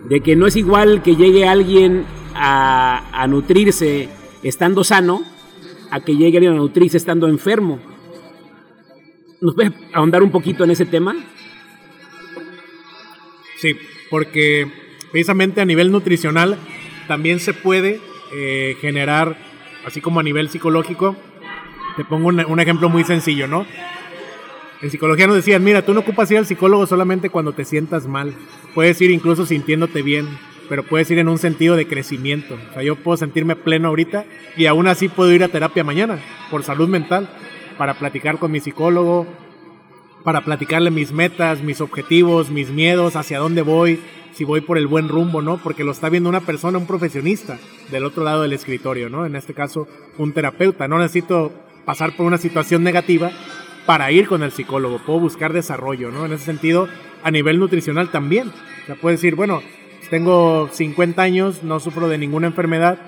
[0.09, 4.09] de que no es igual que llegue alguien a, a nutrirse
[4.43, 5.23] estando sano
[5.91, 7.79] a que llegue alguien a nutrirse estando enfermo.
[9.43, 11.15] ¿Nos puedes ahondar un poquito en ese tema?
[13.59, 13.77] Sí,
[14.11, 14.67] porque
[15.11, 16.57] precisamente a nivel nutricional
[17.07, 18.01] también se puede
[18.33, 19.37] eh, generar,
[19.87, 21.17] así como a nivel psicológico,
[21.97, 23.67] te pongo un, ejemplo muy sencillo, ¿no?
[24.81, 28.07] En psicología nos decían, mira, tú no ocupas ir al psicólogo solamente cuando te sientas
[28.07, 28.35] mal,
[28.75, 30.27] puedes ir incluso sintiéndote bien,
[30.69, 32.59] pero puedes ir en un sentido de crecimiento.
[32.71, 34.25] O sea, yo puedo sentirme pleno ahorita
[34.57, 36.19] y aún así puedo ir a terapia mañana
[36.51, 37.29] por salud mental,
[37.79, 39.27] para platicar con mi psicólogo,
[40.25, 44.01] para platicarle mis metas, mis objetivos, mis miedos, hacia dónde voy,
[44.33, 45.59] si voy por el buen rumbo, ¿no?
[45.59, 47.59] Porque lo está viendo una persona, un profesionista
[47.91, 49.27] del otro lado del escritorio, ¿no?
[49.27, 49.87] En este caso,
[50.19, 50.89] un terapeuta.
[50.89, 51.53] No necesito
[51.85, 53.31] pasar por una situación negativa
[53.87, 56.25] para ir con el psicólogo, puedo buscar desarrollo, ¿no?
[56.27, 56.89] En ese sentido,
[57.23, 58.49] a nivel nutricional también.
[58.49, 59.63] O sea, decir, bueno,
[60.13, 62.99] tengo 50 años, no sufro de ninguna enfermedad,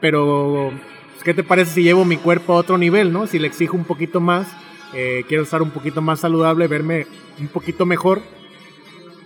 [0.00, 0.70] pero
[1.12, 3.26] pues, ¿qué te parece si llevo mi cuerpo a otro nivel, ¿no?
[3.26, 4.46] Si le exijo un poquito más,
[4.94, 7.06] eh, quiero estar un poquito más saludable, verme
[7.38, 8.22] un poquito mejor,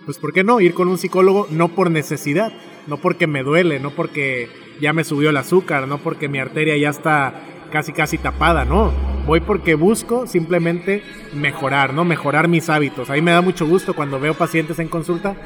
[0.04, 0.60] pues ¿por qué no?
[0.60, 2.52] Ir con un psicólogo no por necesidad,
[2.86, 4.48] no porque me duele, no porque
[4.80, 7.40] ya me subió el azúcar, no porque mi arteria ya está
[7.70, 8.92] casi casi tapada, no.
[9.26, 11.02] Voy porque busco simplemente
[11.34, 12.04] mejorar, ¿no?
[12.04, 13.08] Mejorar mis hábitos.
[13.10, 15.36] A mí me da mucho gusto cuando veo pacientes en consulta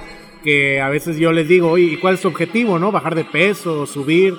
[0.42, 2.92] que a veces yo les digo, ¿y cuál es su objetivo, no?
[2.92, 4.34] Bajar de peso, subir.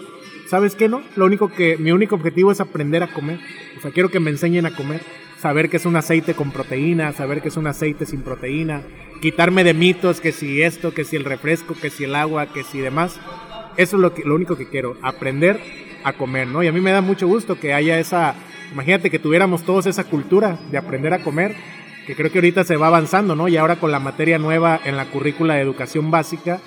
[0.48, 1.02] ¿Sabes qué, no?
[1.16, 3.40] Lo único que, mi único objetivo es aprender a comer.
[3.78, 5.02] O sea, quiero que me enseñen a comer
[5.40, 8.82] saber que es un aceite con proteína, saber que es un aceite sin proteína,
[9.20, 12.64] quitarme de mitos que si esto, que si el refresco, que si el agua, que
[12.64, 13.20] si demás.
[13.78, 15.60] Eso es lo, que, lo único que quiero, aprender
[16.04, 16.64] a comer, ¿no?
[16.64, 18.36] Y a mí me da mucho gusto que haya esa,
[18.72, 21.56] imagínate que tuviéramos todos esa cultura de aprender a comer,
[22.06, 23.48] que creo que ahorita se va avanzando, ¿no?
[23.48, 26.60] Y ahora con la materia nueva en la currícula de educación básica,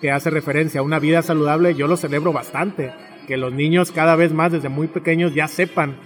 [0.00, 2.92] que hace referencia a una vida saludable, yo lo celebro bastante,
[3.26, 5.96] que los niños cada vez más desde muy pequeños ya sepan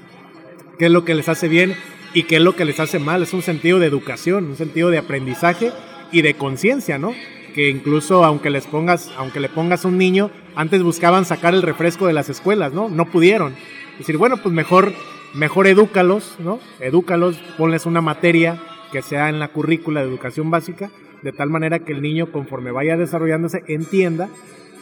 [0.79, 1.75] qué es lo que les hace bien
[2.12, 3.23] y qué es lo que les hace mal.
[3.23, 5.73] Es un sentido de educación, un sentido de aprendizaje
[6.12, 7.12] y de conciencia, ¿no?
[7.55, 12.07] Que incluso aunque les pongas, aunque le pongas un niño, antes buscaban sacar el refresco
[12.07, 12.88] de las escuelas, ¿no?
[12.88, 13.55] No pudieron.
[13.93, 14.93] Es decir, bueno, pues mejor,
[15.35, 16.59] mejor edúcalos, ¿no?
[16.81, 18.61] Edúcalos, ponles una materia
[18.93, 20.90] que sea en la currícula de educación básica,
[21.23, 24.29] de tal manera que el niño, conforme vaya desarrollándose, entienda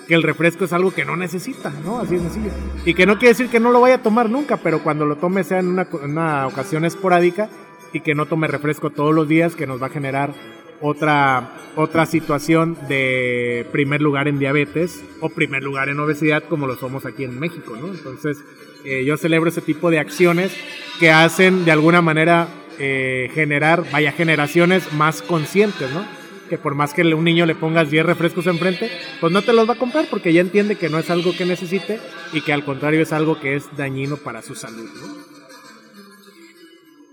[0.06, 1.98] que el refresco es algo que no necesita, ¿no?
[1.98, 2.50] Así es sencillo.
[2.85, 5.16] Y que no quiere decir que no lo vaya a tomar nunca, pero cuando lo
[5.16, 7.48] tome sea en una, ocasión esporádica
[7.92, 10.35] y que no tome refresco todos los días, que nos va a generar
[10.82, 16.76] otra, otra situación de primer lugar en diabetes o primer lugar en obesidad como lo
[16.76, 17.88] somos aquí en México, ¿no?
[17.88, 18.44] Entonces,
[18.84, 20.52] eh, yo celebro ese tipo de acciones
[20.98, 26.04] que hacen de alguna manera eh, generar, vaya, generaciones más conscientes, ¿no?
[26.52, 28.90] que por más que un niño le pongas 10 refrescos enfrente,
[29.22, 31.46] pues no te los va a comprar porque ya entiende que no es algo que
[31.46, 31.98] necesite
[32.34, 34.86] y que al contrario es algo que es dañino para su salud.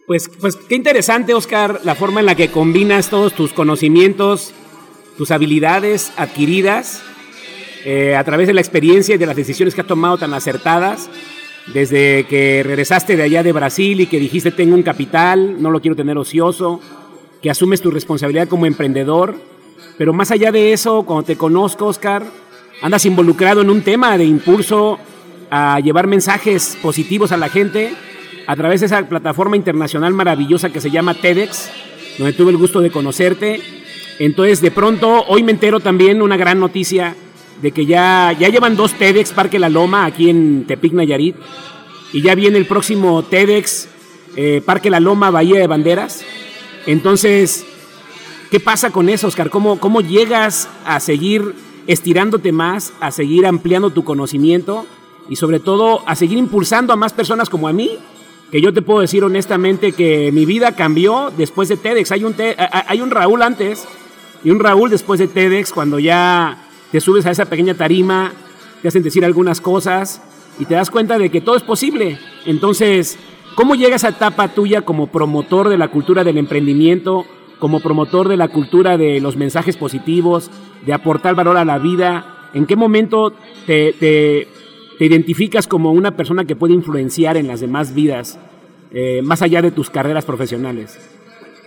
[0.09, 4.55] Pues, pues qué interesante, Oscar, la forma en la que combinas todos tus conocimientos,
[5.19, 7.03] tus habilidades adquiridas
[7.85, 11.11] eh, a través de la experiencia y de las decisiones que has tomado tan acertadas
[11.75, 15.79] desde que regresaste de allá de Brasil y que dijiste tengo un capital, no lo
[15.79, 16.81] quiero tener ocioso,
[17.39, 19.35] que asumes tu responsabilidad como emprendedor,
[19.99, 22.23] pero más allá de eso, cuando te conozco, Oscar,
[22.81, 24.97] andas involucrado en un tema de impulso
[25.51, 27.93] a llevar mensajes positivos a la gente
[28.49, 31.69] a través de esa plataforma internacional maravillosa que se llama TEDx,
[32.17, 33.61] donde tuve el gusto de conocerte.
[34.17, 37.15] Entonces, de pronto, hoy me entero también una gran noticia
[37.61, 41.35] de que ya, ya llevan dos TEDx Parque La Loma aquí en Tepic Nayarit
[42.11, 43.87] y ya viene el próximo TEDx
[44.35, 46.25] eh, Parque La Loma Bahía de Banderas.
[46.87, 47.67] Entonces,
[48.49, 49.51] ¿qué pasa con eso, Oscar?
[49.51, 51.53] ¿Cómo, ¿Cómo llegas a seguir
[51.85, 54.87] estirándote más, a seguir ampliando tu conocimiento
[55.29, 57.99] y sobre todo a seguir impulsando a más personas como a mí?
[58.51, 62.11] Que yo te puedo decir honestamente que mi vida cambió después de TEDx.
[62.11, 62.35] Hay un,
[62.87, 63.87] hay un Raúl antes
[64.43, 66.57] y un Raúl después de TEDx cuando ya
[66.91, 68.33] te subes a esa pequeña tarima,
[68.81, 70.21] te hacen decir algunas cosas
[70.59, 72.17] y te das cuenta de que todo es posible.
[72.45, 73.17] Entonces,
[73.55, 77.25] ¿cómo llega esa etapa tuya como promotor de la cultura del emprendimiento,
[77.59, 80.49] como promotor de la cultura de los mensajes positivos,
[80.85, 82.49] de aportar valor a la vida?
[82.53, 83.33] ¿En qué momento
[83.67, 84.47] te, te,
[85.05, 88.39] identificas como una persona que puede influenciar en las demás vidas,
[88.91, 90.99] eh, más allá de tus carreras profesionales?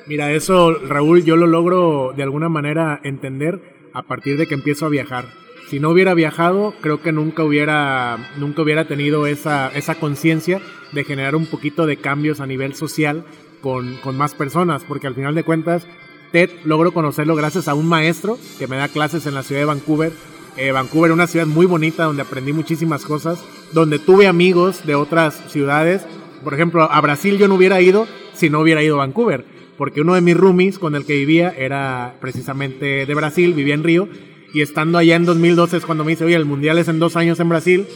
[0.07, 4.87] Mira, eso, Raúl, yo lo logro de alguna manera entender a partir de que empiezo
[4.87, 5.27] a viajar.
[5.69, 10.61] Si no hubiera viajado, creo que nunca hubiera, nunca hubiera tenido esa, esa conciencia
[10.93, 13.25] de generar un poquito de cambios a nivel social
[13.61, 15.87] con, con más personas, porque al final de cuentas,
[16.33, 19.67] Ted logro conocerlo gracias a un maestro que me da clases en la ciudad de
[19.67, 20.13] Vancouver.
[20.57, 24.95] Eh, Vancouver es una ciudad muy bonita donde aprendí muchísimas cosas, donde tuve amigos de
[24.95, 26.03] otras ciudades.
[26.45, 29.45] Por ejemplo, a Brasil yo no hubiera ido si no hubiera ido a Vancouver
[29.77, 33.83] porque uno de mis roomies con el que vivía era precisamente de Brasil, vivía en
[33.83, 34.09] Río,
[34.55, 37.17] y estando allá en 2012 es cuando me dice, oye, el mundial es en dos
[37.17, 37.87] años en Brasil,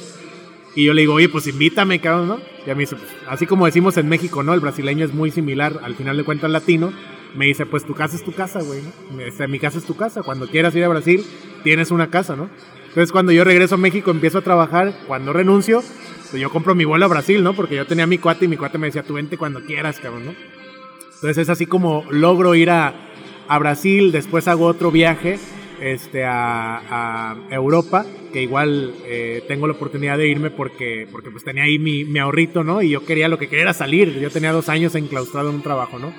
[0.74, 2.40] y yo le digo, oye, pues invítame, cabrón, ¿no?
[2.66, 4.52] Y a mí dice, pues, así como decimos en México, ¿no?
[4.52, 6.92] El brasileño es muy similar, al final de cuentas, latino.
[7.36, 8.80] Me dice, pues tu casa es tu casa, güey,
[9.48, 10.22] mi casa es tu casa.
[10.22, 11.24] Cuando quieras ir a Brasil,
[11.66, 12.48] tienes una casa, ¿no?
[12.86, 14.94] Entonces, cuando yo regreso a México, empiezo a trabajar.
[15.08, 15.82] Cuando renuncio,
[16.30, 17.54] pues yo compro mi vuelo a Brasil, ¿no?
[17.54, 20.26] Porque yo tenía mi cuate y mi cuate me decía, tú vente cuando quieras, cabrón,
[20.26, 20.34] ¿no?
[21.16, 22.94] Entonces es así como logro ir a,
[23.48, 25.40] a Brasil, después hago otro viaje
[25.80, 31.42] este, a, a Europa, que igual eh, tengo la oportunidad de irme porque, porque pues
[31.42, 32.80] tenía ahí mi, mi, ahorrito, ¿no?
[32.80, 35.62] Y yo quería, lo que quería era salir, yo tenía dos años enclaustrado en un
[35.62, 36.12] trabajo, ¿no?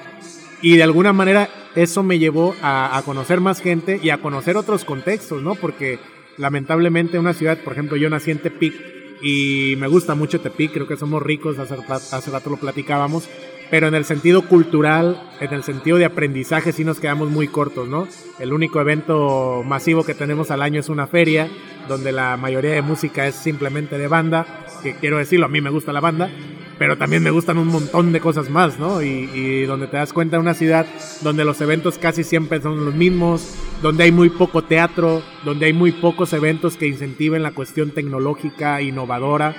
[0.61, 4.85] Y de alguna manera eso me llevó a, conocer más gente y a conocer otros
[4.85, 5.55] contextos, ¿no?
[5.55, 5.99] Porque
[6.37, 8.73] lamentablemente una ciudad, por ejemplo, yo nací en Tepic
[9.21, 13.29] y me gusta mucho Tepic, creo que somos ricos, hace rato lo platicábamos,
[13.69, 17.87] pero en el sentido cultural, en el sentido de aprendizaje sí nos quedamos muy cortos,
[17.87, 18.07] ¿no?
[18.39, 21.47] El único evento masivo que tenemos al año es una feria,
[21.87, 25.69] donde la mayoría de música es simplemente de banda, que quiero decirlo, a mí me
[25.69, 26.29] gusta la banda,
[26.77, 29.01] pero también me gustan un montón de cosas más, ¿no?
[29.01, 30.85] Y, donde te das cuenta de una ciudad
[31.21, 35.73] donde los eventos casi siempre son los mismos, donde hay muy poco teatro, donde hay
[35.73, 39.55] muy pocos eventos que incentiven la cuestión tecnológica, innovadora,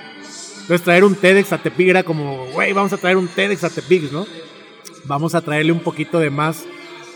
[0.69, 3.71] entonces traer un TEDx a Tepic era como, güey, vamos a traer un TEDx a
[3.71, 4.27] Tepic, ¿no?
[5.05, 6.63] Vamos a traerle un poquito de más,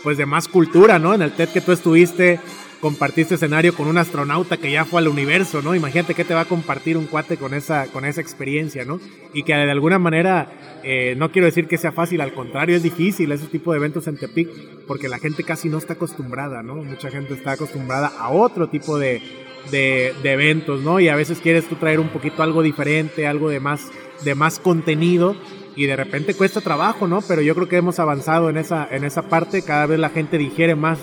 [0.02, 1.14] pues de más cultura, ¿no?
[1.14, 2.40] En el TED que tú estuviste,
[2.80, 5.74] compartiste escenario con un astronauta que ya fue al universo, ¿no?
[5.74, 9.00] Imagínate qué te va a compartir un cuate con esa, con esa experiencia, ¿no?
[9.32, 12.82] Y que de alguna manera, eh, no quiero decir que sea fácil, al contrario, es
[12.82, 14.48] difícil ese tipo de eventos en Tepic,
[14.86, 16.76] porque la gente casi no está acostumbrada, ¿no?
[16.76, 19.22] Mucha gente está acostumbrada a otro tipo de,
[19.70, 21.00] de, eventos, ¿no?
[21.00, 23.90] Y a veces quieres tú traer un poquito algo diferente, algo de más,
[24.24, 25.36] de más contenido
[25.76, 27.20] y de repente cuesta trabajo, ¿no?
[27.22, 30.38] Pero yo creo que hemos avanzado en esa, en esa parte, cada vez la gente
[30.38, 30.98] digiere más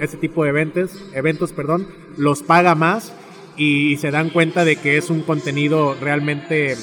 [0.00, 1.86] ese tipo de eventos, eventos, perdón,
[2.16, 3.12] los paga más
[3.56, 6.76] y, se dan cuenta de que es un contenido realmente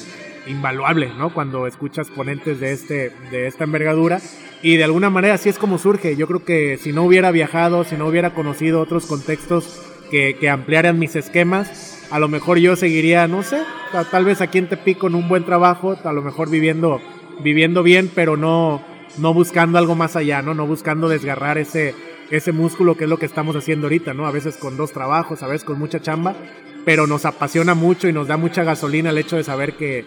[0.46, 1.32] invaluable, ¿no?
[1.32, 4.20] Cuando escuchas ponentes de, este, de esta envergadura
[4.62, 6.16] y de alguna manera así es como surge.
[6.16, 10.98] Yo creo que si no hubiera viajado, si no hubiera conocido otros contextos, que, ampliaran
[10.98, 13.62] mis esquemas, a lo mejor yo seguiría, no sé,
[14.10, 17.00] tal vez aquí en Tepic con un buen trabajo, a lo mejor viviendo,
[17.42, 18.82] viviendo bien, pero no,
[19.18, 20.54] no buscando algo más allá, ¿no?
[20.54, 21.94] No buscando desgarrar ese,
[22.30, 24.26] ese músculo que es lo que estamos haciendo ahorita, ¿no?
[24.26, 26.36] A veces con dos trabajos, a veces con mucha chamba,
[26.84, 30.04] pero nos apasiona mucho y nos da mucha gasolina el hecho de saber que,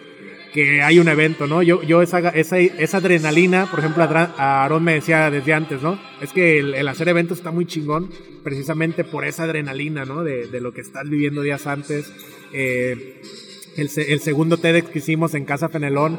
[0.52, 1.62] que hay un evento, ¿no?
[1.62, 5.98] Yo, yo esa, esa, esa adrenalina, por ejemplo, a Aaron me decía desde antes, ¿no?
[6.20, 8.10] Es que el, hacer eventos está muy chingón,
[8.42, 10.22] precisamente por esa adrenalina, ¿no?
[10.22, 12.12] De, de lo que estás viviendo días antes.
[12.52, 13.22] Eh,
[13.76, 16.18] el, el, segundo TEDx que hicimos en Casa Fenelón,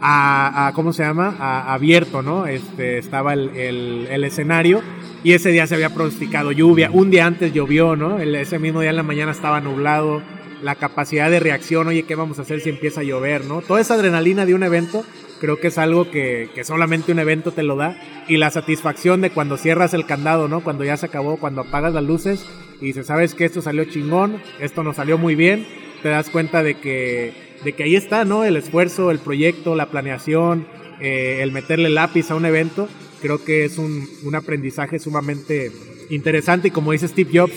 [0.00, 1.36] a, a ¿cómo se llama?
[1.38, 2.46] A, abierto, ¿no?
[2.46, 4.82] Este, estaba el, el, el, escenario
[5.22, 6.90] y ese día se había pronosticado lluvia.
[6.92, 8.18] Un día antes llovió, ¿no?
[8.18, 10.22] ese mismo día en la mañana estaba nublado
[10.62, 13.44] la capacidad de reacción, oye, ¿qué vamos a hacer si empieza a llover?
[13.44, 13.62] ¿no?
[13.62, 15.04] Toda esa adrenalina de un evento
[15.40, 17.96] creo que es algo que, que, solamente un evento te lo da
[18.28, 20.60] y la satisfacción de cuando cierras el candado, ¿no?
[20.62, 22.46] Cuando ya se acabó, cuando apagas las luces
[22.80, 25.66] y dices, sabes que esto salió chingón, esto nos salió muy bien,
[26.02, 27.32] te das cuenta de que,
[27.64, 28.44] de que ahí está, ¿no?
[28.44, 30.66] El esfuerzo, el proyecto, la planeación,
[31.00, 32.88] eh, el meterle lápiz a un evento,
[33.20, 35.72] creo que es un, un aprendizaje sumamente
[36.10, 37.54] interesante y como dice Steve Jobs,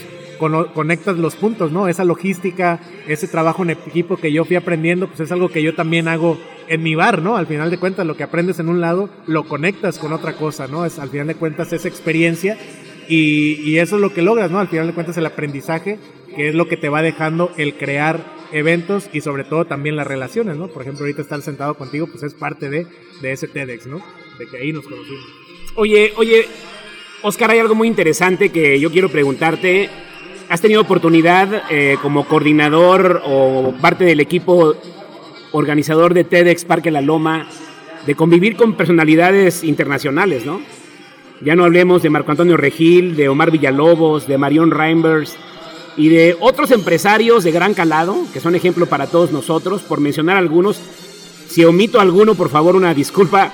[0.74, 1.88] conectas los puntos, ¿no?
[1.88, 5.76] Esa logística, ese trabajo en equipo que yo fui aprendiendo, pues es algo que yo
[5.76, 6.38] también hago
[6.68, 7.38] en mi bar, ¿no?
[7.38, 10.68] Al final de cuentas, lo que aprendes en un lado, lo conectas con otra cosa,
[10.68, 10.86] ¿no?
[10.86, 12.58] Es al final de cuentas esa experiencia
[13.08, 14.60] y, y eso es lo que logras, ¿no?
[14.60, 16.00] Al final de cuentas el aprendizaje,
[16.36, 20.08] que es lo que te va dejando el crear eventos y sobre todo también las
[20.08, 20.68] relaciones, ¿no?
[20.68, 22.88] Por ejemplo, ahorita estar sentado contigo, pues es parte de,
[23.22, 24.02] de ese TEDx, ¿no?
[24.38, 25.26] De que ahí nos conocimos.
[25.76, 26.46] Oye, oye,
[27.24, 29.90] Oscar, hay algo muy interesante que yo quiero preguntarte
[30.50, 34.76] has tenido oportunidad eh, como coordinador o parte del equipo
[35.52, 37.48] organizador de TEDx Parque La Loma
[38.06, 40.62] de convivir con personalidades internacionales, ¿no?
[41.42, 45.38] Ya no hablemos de Marco Antonio Regil, de Omar Villalobos, de Marion Reimers
[45.96, 50.38] y de otros empresarios de gran calado, que son ejemplo para todos nosotros, por mencionar
[50.38, 50.80] algunos.
[51.48, 53.54] Si omito alguno, por favor, una disculpa.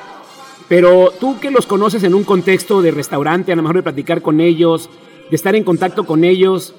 [0.67, 4.21] Pero tú que los conoces en un contexto de restaurante, a lo mejor de platicar
[4.21, 4.89] con ellos,
[5.29, 6.73] de estar en contacto con ellos.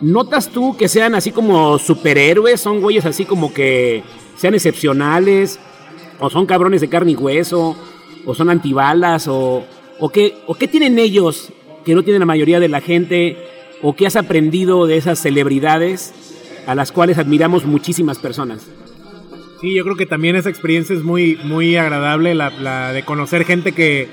[0.00, 2.60] ¿Notas tú que sean así como superhéroes?
[2.60, 4.02] ¿Son güeyes así como que
[4.36, 5.58] sean excepcionales?
[6.20, 7.76] ¿O son cabrones de carne y hueso?
[8.26, 9.28] ¿O son antibalas?
[9.28, 9.64] ¿O,
[9.98, 11.50] o, qué, ¿O qué tienen ellos
[11.84, 13.36] que no tienen la mayoría de la gente?
[13.82, 16.12] ¿O qué has aprendido de esas celebridades
[16.66, 18.66] a las cuales admiramos muchísimas personas?
[19.60, 23.44] Sí, yo creo que también esa experiencia es muy, muy agradable, la, la de conocer
[23.44, 24.08] gente que,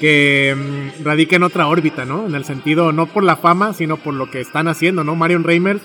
[0.00, 2.26] que mm, radica en otra órbita, ¿no?
[2.26, 5.16] En el sentido, no por la fama, sino por lo que están haciendo, ¿no?
[5.16, 5.82] Marion Reimers,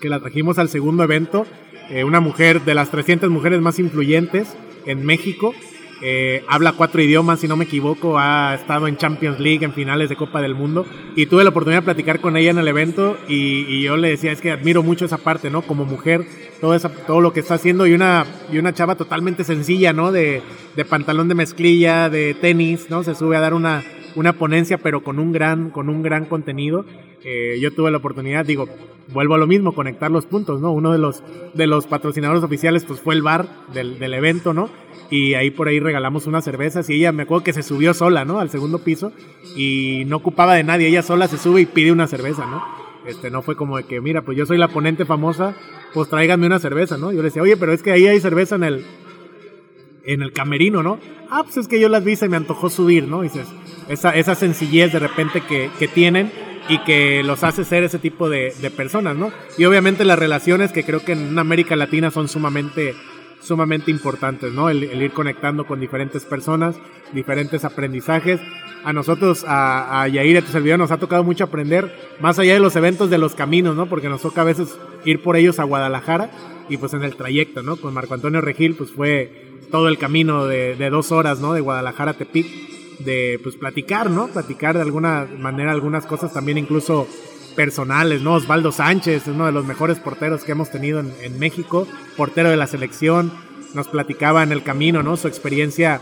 [0.00, 1.46] que la trajimos al segundo evento,
[1.90, 4.56] eh, una mujer de las 300 mujeres más influyentes
[4.86, 5.54] en México,
[6.02, 10.08] eh, habla cuatro idiomas, si no me equivoco, ha estado en Champions League, en finales
[10.08, 10.86] de Copa del Mundo,
[11.16, 14.32] y tuve la oportunidad de platicar con ella en el evento y, yo le decía,
[14.32, 15.62] es que admiro mucho esa parte, ¿no?
[15.62, 16.26] Como mujer,
[16.60, 20.12] todo, esa, todo lo que está haciendo y una, y una chava totalmente sencilla, ¿no?
[20.12, 20.42] De,
[20.76, 23.02] de pantalón de mezclilla, de tenis, ¿no?
[23.02, 23.82] Se sube a dar una,
[24.14, 26.84] una ponencia, pero con un gran, con un gran contenido.
[27.24, 28.68] Eh, yo tuve la oportunidad, digo,
[29.12, 30.72] vuelvo a lo mismo, conectar los puntos, ¿no?
[30.72, 31.22] Uno de los,
[31.54, 34.68] de los patrocinadores oficiales, pues fue el bar del, del evento, ¿no?
[35.10, 38.24] Y ahí por ahí regalamos unas cervezas y ella me acuerdo que se subió sola,
[38.24, 38.40] ¿no?
[38.40, 39.12] Al segundo piso
[39.56, 42.64] y no ocupaba de nadie, ella sola se sube y pide una cerveza, ¿no?
[43.06, 45.54] Este, no fue como de que, mira, pues yo soy la ponente famosa,
[45.92, 47.12] pues tráiganme una cerveza, ¿no?
[47.12, 48.86] Yo le decía, oye, pero es que ahí hay cerveza en el,
[50.04, 50.98] en el camerino, ¿no?
[51.30, 53.22] Ah, pues es que yo las vi se me antojó subir, ¿no?
[53.22, 53.46] dices,
[53.88, 56.30] esa, esa sencillez de repente que, que tienen
[56.68, 59.30] y que los hace ser ese tipo de, personas, ¿no?
[59.58, 62.94] Y obviamente las relaciones que creo que en América Latina son sumamente
[63.44, 64.70] sumamente importantes, ¿no?
[64.70, 66.76] El, ir conectando con diferentes personas,
[67.12, 68.40] diferentes aprendizajes.
[68.84, 72.54] A nosotros, a, a Yair, a tu servidor, nos ha tocado mucho aprender, más allá
[72.54, 73.86] de los eventos de los caminos, ¿no?
[73.86, 76.30] Porque nos toca a veces ir por ellos a Guadalajara
[76.68, 77.76] y pues en el trayecto, ¿no?
[77.76, 81.52] Con Marco Antonio Regil, pues fue todo el camino de, dos horas, ¿no?
[81.52, 82.46] De Guadalajara a Tepic,
[83.00, 84.28] de pues platicar, ¿no?
[84.28, 87.08] Platicar de alguna manera algunas cosas también incluso
[87.54, 88.34] personales, ¿no?
[88.34, 91.86] Osvaldo Sánchez, uno de los mejores porteros que hemos tenido en, México,
[92.16, 93.32] portero de la selección,
[93.74, 95.16] nos platicaba en el camino, ¿no?
[95.16, 96.00] Su experiencia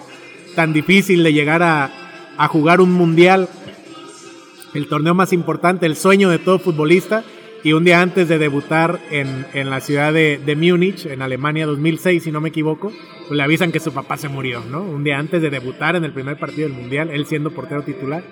[0.54, 1.90] tan difícil de llegar a,
[2.48, 3.48] jugar un mundial,
[4.74, 7.24] el torneo más importante, el sueño de todo futbolista,
[7.64, 11.64] y un día antes de debutar en, en la ciudad de, de, Múnich, en Alemania
[11.66, 12.90] 2006, si no me equivoco,
[13.28, 14.82] pues le avisan que su papá se murió, ¿no?
[14.82, 18.24] Un día antes de debutar en el primer partido del mundial, él siendo portero titular.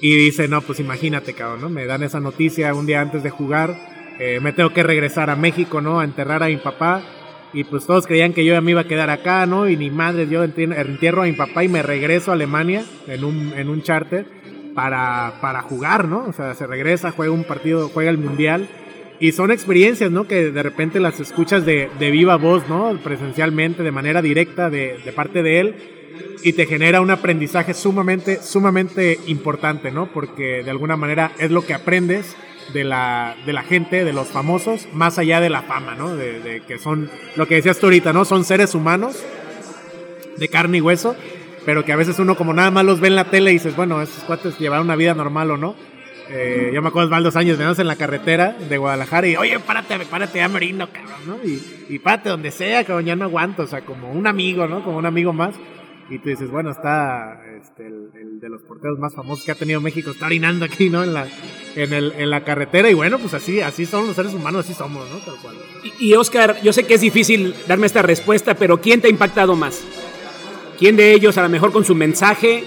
[0.00, 1.68] Y dice, no, pues imagínate, cabrón, ¿no?
[1.70, 3.76] Me dan esa noticia un día antes de jugar,
[4.18, 6.00] eh, me tengo que regresar a México, ¿no?
[6.00, 7.02] A enterrar a mi papá.
[7.52, 9.68] Y pues todos creían que yo ya me iba a quedar acá, ¿no?
[9.68, 13.52] Y ni madre, yo entierro a mi papá y me regreso a Alemania en un,
[13.56, 14.26] en un charter
[14.74, 16.26] para, para jugar, ¿no?
[16.26, 18.68] O sea, se regresa, juega un partido, juega el mundial.
[19.18, 20.26] Y son experiencias, ¿no?
[20.26, 22.98] Que de repente las escuchas de, de viva voz, ¿no?
[23.02, 25.74] Presencialmente, de manera directa de, de parte de él
[26.42, 30.06] y te genera un aprendizaje sumamente, sumamente importante, ¿no?
[30.06, 32.36] Porque de alguna manera es lo que aprendes
[32.72, 36.14] de la, de la gente, de los famosos, más allá de la fama, ¿no?
[36.14, 38.24] De, que son, lo que decías tú ahorita, ¿no?
[38.24, 39.24] Son seres humanos
[40.36, 41.16] de carne y hueso,
[41.64, 43.76] pero que a veces uno como nada más los ve en la tele y dices,
[43.76, 45.74] bueno, esos cuates llevaron una vida normal o no.
[46.28, 49.58] Eh, yo me acuerdo más dos años, veníamos en la carretera de Guadalajara y, oye,
[49.60, 51.36] párate, párate ya merino, cabrón, ¿no?
[51.44, 54.82] Y, y párate donde sea, cabrón, ya no aguanto, o sea, como un amigo, ¿no?
[54.82, 55.54] Como un amigo más.
[56.08, 59.80] Y tú dices, bueno, está este, el, de los porteros más famosos que ha tenido
[59.80, 61.02] México, está orinando aquí, ¿no?
[61.02, 61.26] En la,
[61.74, 62.88] en, el, en la carretera.
[62.88, 65.18] Y bueno, pues así, así son los seres humanos, así somos, ¿no?
[65.18, 65.56] Tal cual.
[65.82, 69.10] Y, y Oscar, yo sé que es difícil darme esta respuesta, pero ¿quién te ha
[69.10, 69.82] impactado más?
[70.78, 72.62] ¿Quién de ellos, a lo mejor con su mensaje,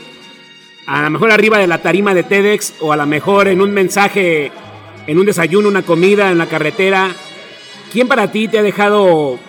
[0.85, 3.71] a lo mejor arriba de la tarima de TEDx, o a lo mejor en un
[3.71, 4.51] mensaje,
[5.07, 7.09] en un desayuno, una comida, en la carretera?
[7.93, 9.39] ¿Quién para ti te ha dejado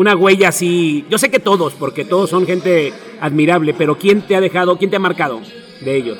[0.00, 1.04] una huella así?
[1.10, 4.90] Yo sé que todos, porque todos son gente admirable, pero ¿quién te ha dejado, quién
[4.90, 5.42] te ha marcado
[5.82, 6.16] de ellos?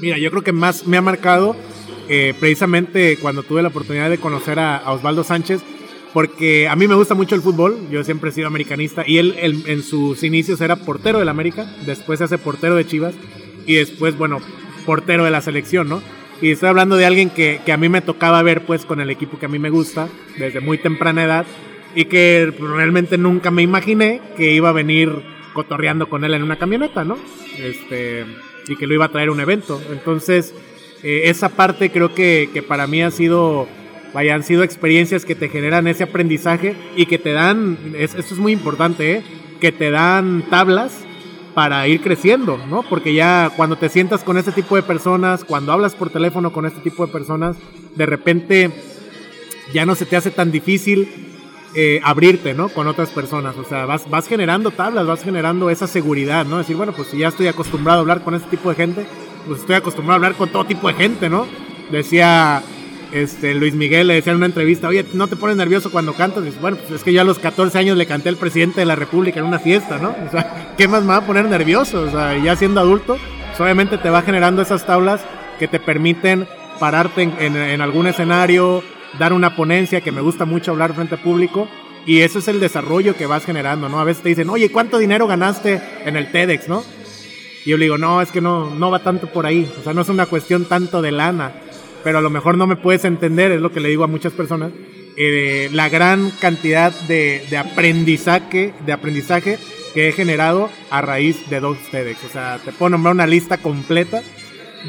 [0.00, 1.56] Mira, yo creo que más me ha marcado
[2.08, 5.62] eh, precisamente cuando tuve la oportunidad de conocer a, Osvaldo Sánchez,
[6.12, 9.34] porque a mí me gusta mucho el fútbol, yo siempre he sido americanista, y él,
[9.66, 13.16] en sus inicios era portero del América, después se hace portero de Chivas,
[13.66, 14.40] y después, bueno,
[14.86, 16.02] portero de la selección, ¿no?
[16.40, 19.40] Y estoy hablando de alguien que a mí me tocaba ver pues con el equipo
[19.40, 20.06] que a mí me gusta
[20.38, 21.46] desde muy temprana edad
[21.96, 25.10] y que realmente nunca me imaginé que iba a venir
[25.54, 27.16] cotorreando con él en una camioneta, ¿no?
[27.58, 28.26] Este,
[28.68, 29.80] y que lo iba a traer a un evento.
[29.90, 30.54] Entonces,
[31.02, 33.66] eh, esa parte creo que, que, para mí ha sido,
[34.12, 38.34] vaya, han sido experiencias que te generan ese aprendizaje y que te dan, es, esto
[38.34, 39.22] es muy importante, ¿eh?
[39.58, 41.02] que te dan tablas
[41.54, 42.82] para ir creciendo, ¿no?
[42.82, 46.66] Porque ya cuando te sientas con este tipo de personas, cuando hablas por teléfono con
[46.66, 47.56] este tipo de personas,
[47.94, 48.70] de repente
[49.72, 51.32] ya no se te hace tan difícil
[51.78, 52.70] eh, abrirte, ¿no?
[52.70, 53.54] Con otras personas.
[53.58, 56.56] O sea, vas, vas generando tablas, vas generando esa seguridad, ¿no?
[56.56, 59.06] Decir, bueno, pues si ya estoy acostumbrado a hablar con este tipo de gente,
[59.46, 61.46] pues estoy acostumbrado a hablar con todo tipo de gente, ¿no?
[61.90, 62.62] Decía
[63.12, 66.44] este, Luis Miguel, le decía en una entrevista, oye, ¿no te pones nervioso cuando cantas?
[66.44, 68.80] Y dice, bueno, pues es que yo a los 14 años le canté al presidente
[68.80, 70.14] de la República en una fiesta, ¿no?
[70.26, 72.04] O sea, ¿qué más me va a poner nervioso?
[72.04, 73.18] O sea, ya siendo adulto,
[73.48, 75.20] pues obviamente te va generando esas tablas
[75.58, 76.48] que te permiten
[76.80, 78.82] pararte en algún escenario,
[79.18, 81.68] dar una ponencia, que me gusta mucho hablar frente a público,
[82.06, 83.98] y eso es el desarrollo que vas generando, ¿no?
[83.98, 86.84] A veces te dicen, oye, ¿cuánto dinero ganaste en el TEDx, no?
[87.64, 89.92] Y yo le digo, no, es que no, no va tanto por ahí, o sea,
[89.92, 91.52] no es una cuestión tanto de lana,
[92.04, 94.32] pero a lo mejor no me puedes entender, es lo que le digo a muchas
[94.32, 94.70] personas,
[95.16, 99.58] eh, la gran cantidad de, de, aprendizaje, de aprendizaje
[99.94, 102.22] que he generado a raíz de dos TEDx.
[102.24, 104.22] O sea, te puedo nombrar una lista completa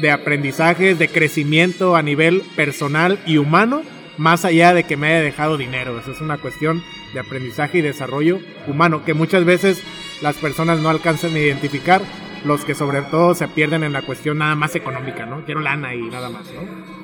[0.00, 3.82] de aprendizajes, de crecimiento a nivel personal y humano,
[4.18, 5.98] más allá de que me haya dejado dinero.
[5.98, 6.82] Eso es una cuestión
[7.14, 9.82] de aprendizaje y desarrollo humano que muchas veces
[10.20, 12.02] las personas no alcanzan a identificar,
[12.44, 15.44] los que sobre todo se pierden en la cuestión nada más económica, ¿no?
[15.44, 16.98] Quiero lana y nada más, ¿no?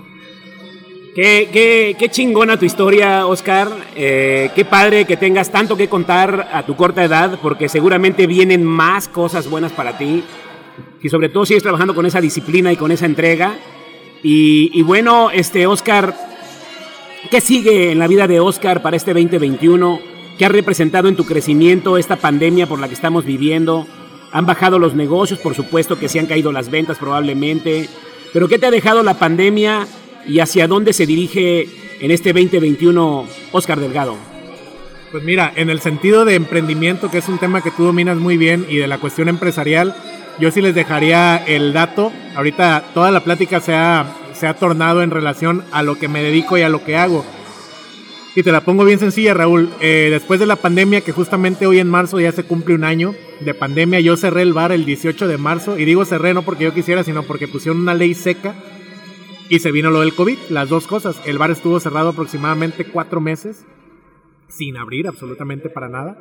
[1.15, 3.69] Qué, qué, qué, chingona tu historia, Oscar.
[3.95, 8.65] Eh, qué padre que tengas tanto que contar a tu corta edad, porque seguramente vienen
[8.65, 10.25] más cosas buenas para ti.
[11.01, 13.55] Y sobre todo sigues trabajando con esa disciplina y con esa entrega.
[14.25, 16.17] Y, y bueno, este Oscar,
[17.31, 20.01] ¿qué sigue en la vida de Oscar para este 2021?
[20.39, 23.87] ¿Qué ha representado en tu crecimiento esta pandemia por la que estamos viviendo?
[24.33, 27.89] Han bajado los negocios, por supuesto que se han caído las ventas probablemente.
[28.33, 29.87] Pero ¿qué te ha dejado la pandemia?
[30.27, 31.69] y hacia dónde se dirige
[32.01, 34.17] en este 2021 Oscar Delgado?
[35.11, 38.37] Pues mira, en el sentido de emprendimiento, que es un tema que tú dominas muy
[38.37, 39.95] bien, y de la cuestión empresarial,
[40.41, 42.11] yo sí les dejaría el dato.
[42.35, 44.07] Ahorita toda la plática se ha,
[44.45, 47.25] se ha tornado en relación a lo que me dedico y a lo que hago.
[48.37, 49.71] Y te la pongo bien sencilla, Raúl.
[49.81, 53.15] Eh, después de la pandemia, que justamente hoy en marzo ya se cumple un año
[53.41, 55.79] de pandemia, yo cerré el bar el 18 de marzo.
[55.79, 58.55] Y digo cerré no porque yo quisiera, sino porque pusieron una ley seca
[59.49, 61.19] y se vino lo del COVID, las dos cosas.
[61.25, 63.65] El bar estuvo cerrado aproximadamente cuatro meses,
[64.49, 66.19] sin abrir absolutamente para nada.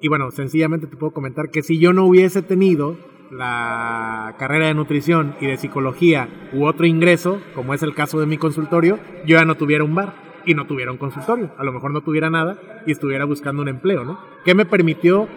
[0.00, 2.96] Y bueno, sencillamente te puedo comentar que si yo no hubiese tenido
[3.36, 8.26] la carrera de nutrición y de psicología u otro ingreso, como es el caso de
[8.26, 10.14] mi consultorio, yo ya no tuviera un bar
[10.46, 11.50] y no tuviera un consultorio.
[11.58, 14.20] A lo mejor no tuviera nada y estuviera buscando un empleo, ¿no?
[14.44, 15.28] ¿Qué me permitió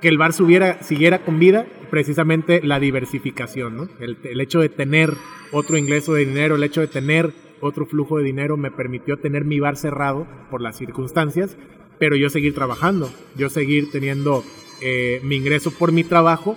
[0.00, 1.66] que el bar subiera, siguiera con vida?
[1.90, 3.88] Precisamente la diversificación, ¿no?
[4.00, 5.14] El, hecho de tener
[5.52, 9.44] otro ingreso de dinero, el hecho de tener otro flujo de dinero me permitió tener
[9.44, 11.56] mi bar cerrado por las circunstancias,
[11.98, 14.44] pero yo seguir trabajando, yo seguir teniendo
[14.80, 16.56] eh, mi ingreso por mi trabajo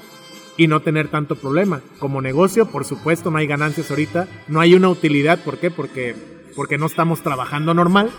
[0.58, 1.82] y no tener tanto problema.
[2.00, 5.72] Como negocio, por supuesto, no hay ganancias ahorita, no hay una utilidad, ¿por qué?
[5.72, 6.16] Porque,
[6.56, 8.12] porque no estamos trabajando normal,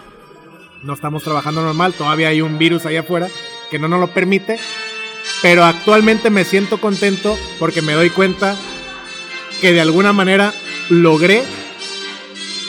[0.83, 3.29] no estamos trabajando normal, todavía hay un virus allá afuera
[3.71, 4.59] que no nos lo permite,
[5.41, 8.57] pero actualmente me siento contento porque me doy cuenta
[9.61, 10.53] que de alguna manera
[10.91, 11.45] logré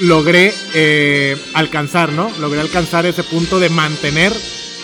[0.02, 2.32] logré eh, alcanzar, ¿no?
[2.40, 4.34] Logré alcanzar ese punto de mantener,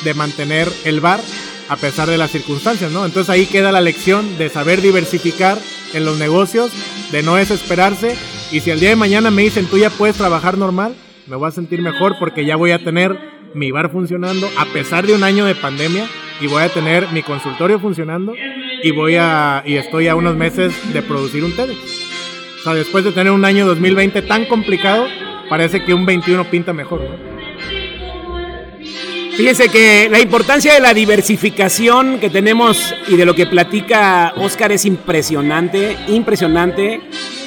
[0.03, 1.21] de mantener el bar
[1.69, 3.05] a pesar de las circunstancias, ¿no?
[3.05, 5.57] Entonces ahí queda la lección de saber diversificar
[5.93, 6.71] en los negocios,
[7.11, 8.15] de no desesperarse
[8.51, 10.95] y si al día de mañana me dicen tú ya puedes trabajar normal,
[11.27, 13.17] me voy a sentir mejor porque ya voy a tener
[13.53, 16.07] mi bar funcionando a pesar de un año de pandemia
[16.41, 18.33] y voy a tener mi consultorio funcionando
[18.83, 21.77] y voy a y estoy a unos meses de producir un TEDx.
[22.59, 25.07] O sea, después de tener un año 2020 tan complicado,
[25.49, 27.29] parece que un 21 pinta mejor, ¿no?
[29.39, 34.73] Fíjense que la importancia de la diversificación que tenemos y de lo que platica Oscar
[34.73, 36.99] es impresionante, impresionante.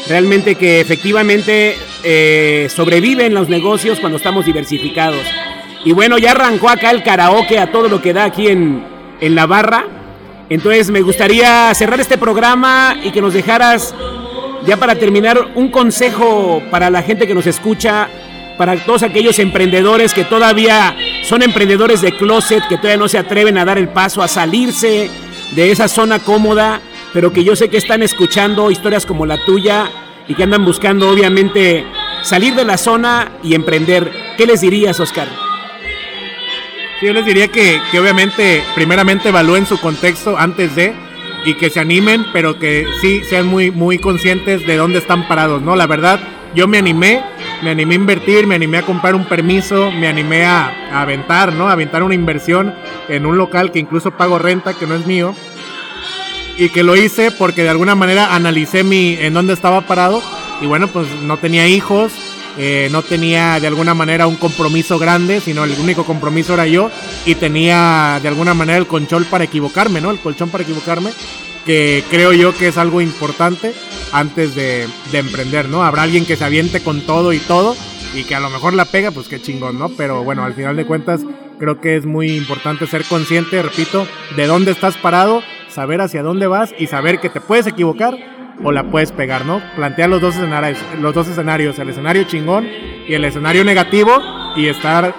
[0.09, 5.21] Realmente que efectivamente eh, sobreviven los negocios cuando estamos diversificados.
[5.85, 8.83] Y bueno, ya arrancó acá el karaoke a todo lo que da aquí en,
[9.21, 9.85] en la barra.
[10.49, 13.95] Entonces me gustaría cerrar este programa y que nos dejaras,
[14.65, 18.09] ya para terminar, un consejo para la gente que nos escucha
[18.63, 20.95] para todos aquellos emprendedores que todavía
[21.25, 25.11] son emprendedores de closet, que todavía no se atreven a dar el paso, a salirse
[25.51, 26.81] de esa zona cómoda,
[27.13, 29.91] pero que yo sé que están escuchando historias como la tuya
[30.29, 31.85] y que andan buscando obviamente
[32.23, 34.13] salir de la zona y emprender.
[34.39, 35.27] ¿Qué les dirías, Oscar?
[37.03, 40.95] yo les diría que, obviamente primeramente evalúen su contexto antes de
[41.45, 45.61] y que se animen, pero que sí sean muy, muy conscientes de dónde están parados,
[45.63, 45.75] ¿no?
[45.75, 46.21] La verdad,
[46.55, 47.25] yo me animé,
[47.63, 51.69] me animé a invertir, me animé a comprar un permiso, me animé a, aventar, ¿no?
[51.69, 52.75] A aventar una inversión
[53.09, 55.35] en un local que incluso pago renta, que no es mío.
[56.59, 60.21] Y que lo hice porque de alguna manera analicé mi, en dónde estaba parado.
[60.61, 62.13] Y bueno, pues no tenía hijos,
[62.59, 66.91] eh, no tenía de alguna manera un compromiso grande, sino el único compromiso era yo.
[67.25, 70.11] Y tenía de alguna manera el colchón para equivocarme, ¿no?
[70.11, 71.11] El colchón para equivocarme
[71.65, 73.73] que creo yo que es algo importante
[74.13, 75.85] antes de, emprender, ¿no?
[75.85, 77.77] Habrá alguien que se aviente con todo y todo
[78.15, 79.89] y que a lo mejor la pega, pues qué chingón, ¿no?
[79.91, 81.21] Pero bueno, al final de cuentas
[81.59, 84.07] creo que es muy importante ser consciente, repito,
[84.37, 88.17] de dónde estás parado, saber hacia dónde vas y saber que te puedes equivocar
[88.65, 89.63] o la puedes pegar, ¿no?
[89.77, 92.67] Plantea los dos escenarios, los dos escenarios, el escenario chingón
[93.09, 94.21] y el escenario negativo
[94.57, 95.15] y estar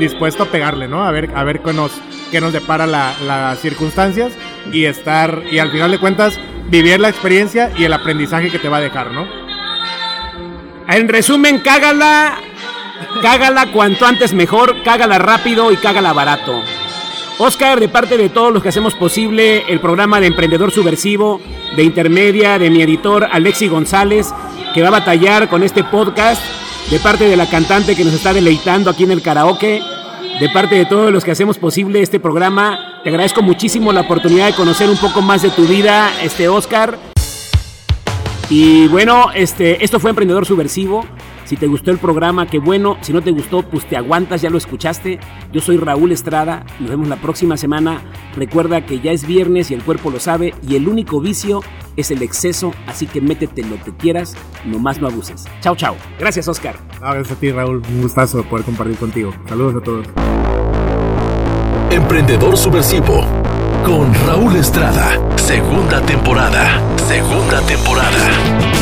[0.00, 1.04] dispuesto a pegarle, ¿no?
[1.04, 1.92] A ver, a ver qué nos,
[2.30, 4.32] qué nos depara las circunstancias
[4.72, 6.38] y estar, y al final de cuentas,
[6.68, 9.26] vivir la experiencia y el aprendizaje que te va a dejar, ¿no?
[10.88, 12.38] En resumen, cágala,
[13.22, 16.62] cágala cuanto antes mejor, cágala rápido y cágala barato.
[17.38, 21.40] Oscar, de parte de todos los que hacemos posible el programa de Emprendedor Subversivo,
[21.74, 24.32] de Intermedia, de mi editor Alexi González,
[24.72, 26.42] que va a batallar con este podcast,
[26.90, 29.82] de parte de la cantante que nos está deleitando aquí en el karaoke,
[30.40, 33.00] de parte de todos los que hacemos posible este programa.
[33.02, 36.98] Te agradezco muchísimo la oportunidad de conocer un poco más de tu vida, este Oscar.
[38.50, 41.04] Y bueno, este, esto fue Emprendedor Subversivo.
[41.44, 42.96] Si te gustó el programa, qué bueno.
[43.02, 45.20] Si no te gustó, pues te aguantas, ya lo escuchaste.
[45.52, 46.64] Yo soy Raúl Estrada.
[46.80, 48.02] Nos vemos la próxima semana.
[48.36, 50.54] Recuerda que ya es viernes y el cuerpo lo sabe.
[50.66, 51.62] Y el único vicio
[51.96, 52.72] es el exceso.
[52.86, 54.34] Así que métete lo que quieras,
[54.64, 55.44] nomás no abuses.
[55.60, 55.96] Chao, chao.
[56.18, 56.76] Gracias, Oscar.
[57.00, 57.82] Gracias a ti, Raúl.
[57.90, 59.32] Un gustazo poder compartir contigo.
[59.46, 60.06] Saludos a todos.
[61.90, 63.24] Emprendedor Subversivo
[63.84, 65.20] con Raúl Estrada.
[65.36, 66.80] Segunda temporada.
[66.96, 68.73] Segunda temporada.